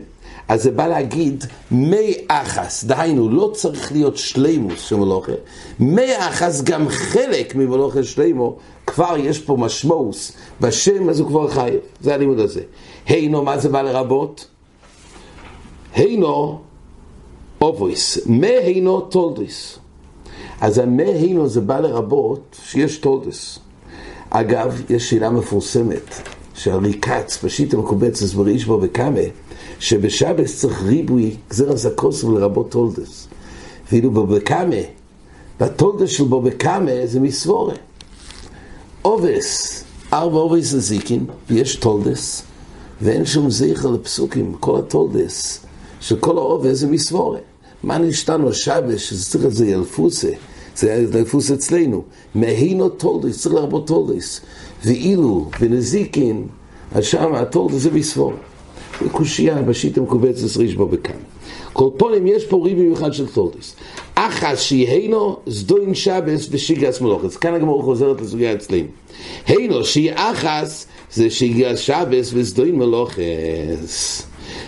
אז 0.47 0.63
זה 0.63 0.71
בא 0.71 0.87
להגיד 0.87 1.43
מי 1.71 2.13
אחס, 2.27 2.83
דהיינו, 2.83 3.29
לא 3.29 3.51
צריך 3.53 3.91
להיות 3.91 4.17
שלימוס 4.17 4.79
של 4.81 4.95
מלוכה. 4.95 5.31
מי 5.79 6.17
אחס 6.17 6.61
גם 6.61 6.89
חלק 6.89 7.55
ממלוכה 7.55 8.03
שלימו, 8.03 8.55
כבר 8.87 9.15
יש 9.17 9.39
פה 9.39 9.57
משמעוס 9.59 10.31
בשם, 10.61 11.09
אז 11.09 11.19
הוא 11.19 11.27
כבר 11.27 11.47
חייב. 11.47 11.79
זה 12.01 12.13
הלימוד 12.13 12.39
הזה. 12.39 12.61
היינו, 13.07 13.43
מה 13.43 13.57
זה 13.57 13.69
בא 13.69 13.81
לרבות? 13.81 14.47
היינו, 15.93 16.59
אובויס. 17.61 18.19
מהיינו 18.25 19.01
תולדיס. 19.01 19.79
אז 20.61 20.77
המהיינו 20.77 21.47
זה 21.47 21.61
בא 21.61 21.79
לרבות 21.79 22.57
שיש 22.63 22.97
תולדיס. 22.97 23.59
אגב, 24.29 24.81
יש 24.89 25.09
שאלה 25.09 25.29
מפורסמת, 25.29 26.36
שהרי 26.57 26.93
כץ, 26.93 27.37
פשיטה 27.37 27.77
מקובצת 27.77 28.33
בריש 28.33 28.65
בו 28.65 28.79
וקמה, 28.81 29.19
שבשבס 29.79 30.59
צריך 30.59 30.83
ריבוי 30.83 31.35
גזר 31.49 31.71
הזקוס 31.71 32.23
ולרבות 32.23 32.71
תולדס. 32.71 33.27
ואילו 33.91 34.11
בבקמה, 34.11 34.75
בתולדס 35.59 36.09
של 36.09 36.23
בבקמה 36.23 36.91
זה 37.05 37.19
מסבורה. 37.19 37.73
עובס, 39.01 39.83
ארבע 40.13 40.37
עובס 40.37 40.73
הזיקין, 40.73 41.25
ויש 41.49 41.75
תולדס, 41.75 42.43
ואין 43.01 43.25
שום 43.25 43.49
זכר 43.49 43.91
לפסוקים, 43.91 44.55
כל 44.59 44.79
התולדס 44.79 45.59
של 45.99 46.15
כל 46.19 46.37
העובס 46.37 46.77
זה 46.77 46.87
מסבורה. 46.87 47.39
מה 47.83 47.97
נשתנו 47.97 48.53
שבס, 48.53 48.99
שזה 49.01 49.25
צריך 49.25 49.45
את 49.45 49.53
זה 49.53 49.65
ילפוסה, 49.65 50.29
זה 50.75 51.05
דפוס 51.11 51.51
אצלנו. 51.51 52.03
מהינו 52.35 52.89
תולדס, 52.89 53.41
צריך 53.41 53.55
להרבות 53.55 53.87
תולדס. 53.87 54.41
ואילו 54.83 55.49
בנזיקין, 55.59 56.47
אז 56.95 57.05
שם 57.05 57.35
התולדס 57.35 57.75
זה 57.75 57.89
בסבור. 57.89 58.33
קושייה, 59.11 59.61
בשיטה 59.61 60.01
מקובצת 60.01 60.57
ריש 60.57 60.75
בו 60.75 60.87
בכאן. 60.87 61.15
כל 61.73 61.89
פונים 61.97 62.27
יש 62.27 62.45
פה 62.45 62.61
ריבי 62.65 62.81
מיוחד 62.81 63.13
של 63.13 63.27
תולדס. 63.27 63.75
אחס 64.15 64.59
שיהינו 64.59 65.37
זדוין 65.47 65.95
שבס 65.95 66.47
ושיגס 66.51 67.01
מלוכס. 67.01 67.37
כאן 67.37 67.53
הגמור 67.53 67.83
חוזרת 67.83 68.21
לסוגיה 68.21 68.53
אצלנו. 68.53 68.87
היינו 69.47 69.85
שהיא 69.85 70.11
אחס 70.15 70.87
זה 71.13 71.29
שיגס 71.29 71.79
שבס 71.79 72.31
וזדוין 72.33 72.75
מלוכס. 72.75 74.23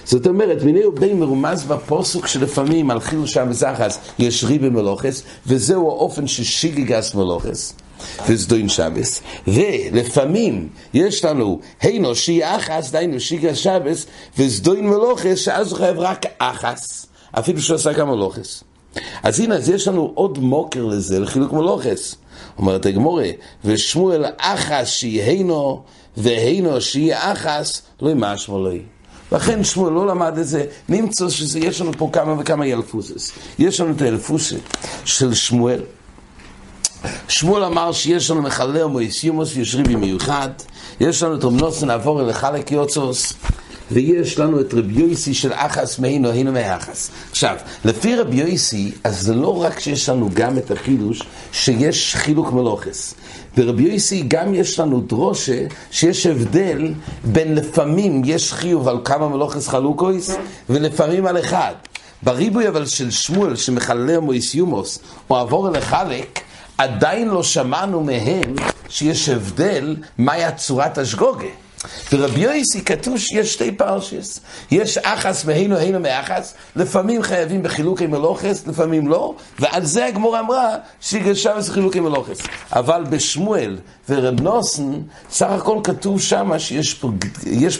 זאת 0.06 0.28
אומרת, 0.28 0.64
מיני 0.64 0.86
ובי 0.86 1.14
מרומז 1.14 1.64
בפוסוק 1.64 2.28
שלפעמים 2.28 2.92
על 2.92 3.00
חילול 3.00 3.28
שבס 3.28 3.64
אחס 3.64 4.00
יש 4.20 4.44
ריבי 4.44 4.70
מלוכס, 4.70 5.24
וזהו 5.48 5.90
האופן 5.90 6.28
ששיגס 6.28 7.16
מלוכס. 7.16 7.74
וזדוין 8.28 8.70
שבס, 8.70 9.22
ולפעמים 9.48 10.70
יש 10.94 11.26
לנו 11.26 11.60
היינו 11.82 12.16
שהיא 12.16 12.46
אחס, 12.46 12.92
דיינו 12.92 13.20
שיגס 13.20 13.58
שבס, 13.58 14.06
וזדוין 14.38 14.88
מלוכס, 14.88 15.38
שאז 15.38 15.72
הוא 15.72 15.78
חייב 15.78 16.00
רק 16.00 16.26
אחס, 16.38 17.06
אפילו 17.32 17.62
שהוא 17.62 17.76
עשה 17.76 17.94
גם 17.94 18.10
מלוכס. 18.10 18.64
אז 19.24 19.40
הנה, 19.40 19.56
אז 19.56 19.70
יש 19.70 19.88
לנו 19.88 20.12
עוד 20.16 20.38
מוקר 20.38 20.86
לזה, 20.86 21.20
לחילוק 21.20 21.54
מלוכס. 21.54 22.16
אומרת 22.58 22.86
הגמורה, 22.86 23.30
ושמואל 23.66 24.26
אחס 24.38 24.88
שיהינו, 24.88 25.84
והינו 26.18 26.82
שיהיה 26.82 27.32
אחס, 27.32 27.82
לא 28.02 28.10
ימשמע 28.10 28.58
לו. 28.58 28.72
לכן 29.32 29.64
שמואל 29.64 29.94
לא 29.94 30.08
למד 30.08 30.38
את 30.38 30.48
זה, 30.48 30.66
נמצא 30.90 31.30
שיש 31.30 31.82
לנו 31.82 31.92
פה 31.98 32.10
כמה 32.14 32.36
וכמה 32.40 32.68
ילפוסס. 32.68 33.32
יש 33.60 33.82
לנו 33.82 33.94
את 33.96 34.02
האלפוסה 34.02 34.56
של 35.06 35.34
שמואל. 35.34 35.82
שמואל 37.28 37.64
אמר 37.64 37.92
שיש 37.92 38.32
לנו 38.32 38.42
מחלל 38.42 38.86
מויסיומוס 38.86 39.56
ויש 39.56 39.76
ריבי 39.76 39.96
מיוחד, 39.96 40.50
יש 41.00 41.24
לנו 41.24 41.36
את 41.36 41.44
רמנוסן 41.44 41.90
אל 41.90 42.34
חלק 42.34 42.72
יוצוס, 42.72 43.34
ויש 43.92 44.40
לנו 44.40 44.62
את 44.62 44.74
רבי 44.74 44.94
יויסי 44.94 45.34
של 45.34 45.52
אחס 45.54 46.00
מהינו, 46.00 46.30
היינו 46.30 46.52
מאחס. 46.52 47.10
עכשיו, 47.32 47.56
לפי 47.86 48.16
רבי 48.16 48.36
יויסי, 48.36 48.92
אז 49.04 49.22
זה 49.22 49.34
לא 49.34 49.62
רק 49.62 49.80
שיש 49.80 50.10
לנו 50.10 50.30
גם 50.34 50.58
את 50.58 50.72
החילוש, 50.72 51.24
שיש 51.52 52.16
חילוק 52.16 52.52
מלוכס. 52.52 53.14
ברבי 53.58 53.84
יויסי 53.84 54.24
גם 54.28 54.54
יש 54.54 54.80
לנו 54.80 55.02
דרושה 55.02 55.66
שיש 55.92 56.26
הבדל 56.26 56.94
בין 57.24 57.56
לפעמים 57.56 58.22
יש 58.26 58.54
חיוב 58.54 58.88
על 58.88 58.98
כמה 59.04 59.28
מלוכס 59.30 59.68
חלוקויס, 59.68 60.32
ולפעמים 60.70 61.26
על 61.26 61.40
אחד. 61.40 61.74
בריבוי 62.24 62.68
אבל 62.68 62.86
של 62.86 63.12
שמואל 63.12 63.56
שמחלל 63.56 64.20
מויסיומוס, 64.20 65.00
או 65.30 65.38
עבור 65.38 65.70
לחלק, 65.70 66.40
עדיין 66.80 67.28
לא 67.28 67.44
שמענו 67.44 68.04
מהם 68.04 68.56
שיש 68.90 69.30
הבדל 69.30 69.96
מהי 70.18 70.44
הצורת 70.44 70.98
השגוגה. 70.98 71.48
ברבי 72.12 72.40
יויסי 72.40 72.86
כתוב 72.86 73.18
שיש 73.18 73.54
שתי 73.54 73.72
פרשס. 73.72 74.40
יש 74.72 74.98
אחס 74.98 75.44
והיינו 75.46 75.78
היינו 75.78 76.00
מאחס, 76.00 76.54
לפעמים 76.76 77.24
חייבים 77.24 77.64
בחילוקי 77.64 78.08
מלוכס, 78.08 78.68
לפעמים 78.68 79.08
לא, 79.08 79.36
ועל 79.60 79.86
זה 79.86 80.06
הגמור 80.06 80.40
אמרה 80.40 80.76
שיגשה 81.02 81.56
בזה 81.56 81.74
חילוקי 81.74 82.00
מלוכס. 82.00 82.40
אבל 82.72 83.04
בשמואל 83.10 83.78
ורב 84.10 84.42
נוסן, 84.42 84.94
סך 85.32 85.50
הכל 85.50 85.80
כתוב 85.84 86.22
שם 86.22 86.60
שיש 86.60 86.94
פה, 86.94 87.12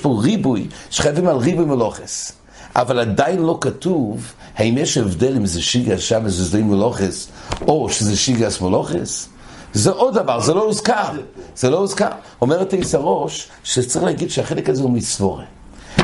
פה 0.02 0.20
ריבוי, 0.22 0.68
שחייבים 0.90 1.28
על 1.28 1.38
ריבוי 1.38 1.66
מלוכס. 1.66 2.39
אבל 2.76 3.00
עדיין 3.00 3.40
לא 3.40 3.58
כתוב 3.62 4.34
האם 4.56 4.78
יש 4.78 4.98
הבדל 4.98 5.36
אם 5.36 5.46
זה 5.46 5.62
שיגה 5.62 5.98
שבס 5.98 6.40
ושדה 6.40 6.64
מלוכס, 6.64 7.28
או 7.68 7.90
שזה 7.90 8.18
שיגס 8.18 8.62
מלוכס. 8.62 9.30
זה 9.74 9.92
עוד 9.92 10.14
דבר, 10.14 10.40
זה 10.40 10.54
לא 10.54 10.64
הוזכר. 10.64 11.12
זה 11.56 11.70
לא 11.70 11.78
הוזכר. 11.78 12.10
אומרת 12.42 12.74
איס 12.74 12.96
הראש, 12.96 13.48
שצריך 13.64 14.06
להגיד 14.06 14.32
שהחלק 14.32 14.70
הזה 14.70 14.84
הוא 14.84 14.92
מסבורה. 14.92 15.44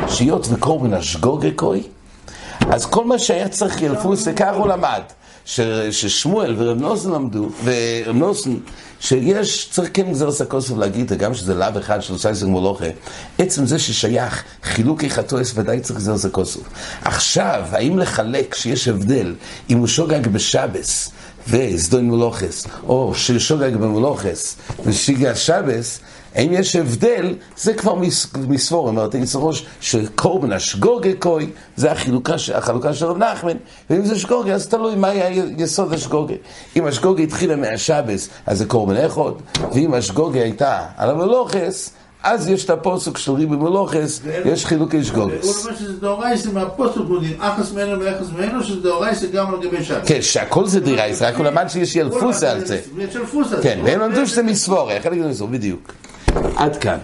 שהיות 0.08 0.48
וקורבן 0.52 0.94
אשגוגה 0.94 1.52
קוי, 1.56 1.84
אז 2.70 2.86
כל 2.86 3.06
מה 3.06 3.20
שהיה 3.20 3.50
צריך 3.50 3.82
ילפוס, 3.82 4.28
כך 4.36 4.56
הוא 4.56 4.68
למד. 4.68 5.02
ששמואל 5.46 6.56
ורב 6.58 6.78
נוסן 6.82 7.12
למדו, 7.12 7.50
ורב 7.64 8.16
נוסן, 8.16 8.56
שיש, 9.00 9.70
צריך 9.72 9.90
כן 9.94 10.12
גזרס 10.12 10.42
הכוסף 10.42 10.78
להגיד, 10.78 11.14
גם 11.14 11.34
שזה 11.34 11.54
לאו 11.54 11.68
אחד 11.80 12.02
של 12.02 12.18
סייסר 12.18 12.48
מולוכה, 12.48 12.86
עצם 13.38 13.66
זה 13.66 13.80
ששייך 13.80 14.44
חילוקי 14.64 15.10
חטואס 15.10 15.52
ודאי 15.56 15.80
צריך 15.80 16.00
גזרס 16.00 16.26
הכוסף. 16.26 16.60
עכשיו, 17.02 17.64
האם 17.72 18.00
לחלק 18.00 18.56
שיש 18.56 18.88
הבדל 18.88 19.36
אם 19.70 19.78
הוא 19.78 19.88
שוגג 19.88 20.28
בשבס 20.28 21.12
וסדוין 21.50 22.06
מולוכס, 22.06 22.68
או 22.88 23.14
ששוגג 23.16 23.76
במולוכס 23.76 24.56
ושיגה 24.86 25.36
שבס, 25.36 26.00
האם 26.36 26.54
יש 26.54 26.76
הבדל, 26.76 27.36
זה 27.58 27.74
כבר 27.74 27.96
מסבור, 28.48 28.88
אומרת 28.88 29.16
איס 29.16 29.36
ראש, 29.36 29.66
שקורבן 29.82 30.52
השגוגה 30.52 31.10
קוי, 31.20 31.50
זה 31.76 31.92
החלוקה, 31.92 32.36
החלוקה 32.54 32.94
של 32.94 33.06
רב 33.06 33.18
נחמן, 33.18 33.58
ואם 33.90 34.06
זה 34.06 34.20
שגוגה, 34.20 34.54
אז 34.54 34.68
תלוי 34.68 34.96
מה 34.96 35.08
היה 35.08 35.44
יסוד 35.58 35.94
השגוגה. 35.94 36.36
אם 36.76 36.86
השגוגה 36.86 37.24
התחילה 37.24 37.56
מהשבס, 37.56 38.30
אז 38.46 38.58
זה 38.58 38.66
קורבן 38.66 38.96
אחד, 38.96 39.32
ואם 39.74 39.94
השגוגה 39.94 40.42
הייתה 40.42 40.86
על 40.98 41.10
המלוכס, 41.10 41.92
אז 42.24 42.50
יש 42.50 42.66
את 42.66 42.70
הפוסק 42.70 43.18
של 43.18 43.32
ריבי 43.32 43.56
מלוכס, 43.56 44.22
יש 44.46 44.66
חילוקי 44.66 45.04
שגוגס. 45.04 45.46
הוא 45.46 45.56
אומר 45.64 45.76
שזה 45.76 46.00
דאורייסה 46.00 46.50
מהפוסק, 46.52 46.98
הוא 46.98 47.22
נראה 47.22 47.54
אחס 47.54 47.72
ממנו 47.72 48.00
ואחס 48.00 48.26
ממנו, 48.38 48.64
שזה 48.64 48.82
דאורייסה 48.82 49.28
גם 49.28 49.54
על 49.54 49.62
גבי 49.62 49.84
שבת. 49.84 50.08
כן, 50.08 50.22
שהכל 50.22 50.68
זה 50.68 50.80
דרייסה, 50.80 51.28
רק 51.28 51.36
הוא 51.36 51.46
למד 51.46 51.68
שיש 51.68 51.96
ילפוסה 51.96 52.52
על 52.52 52.66
זה. 52.66 52.80
יש 52.98 53.16
ילפוסה. 53.16 53.62
כן, 53.62 53.80
והם 53.84 54.00
למדו 54.00 54.28
שזה 54.28 54.44
מסבור, 54.44 54.92
איך 54.92 55.06
אני 55.06 55.22
אגיד 55.22 55.50
בדיוק. 55.52 55.92
עד 56.56 56.76
כאן. 56.78 56.98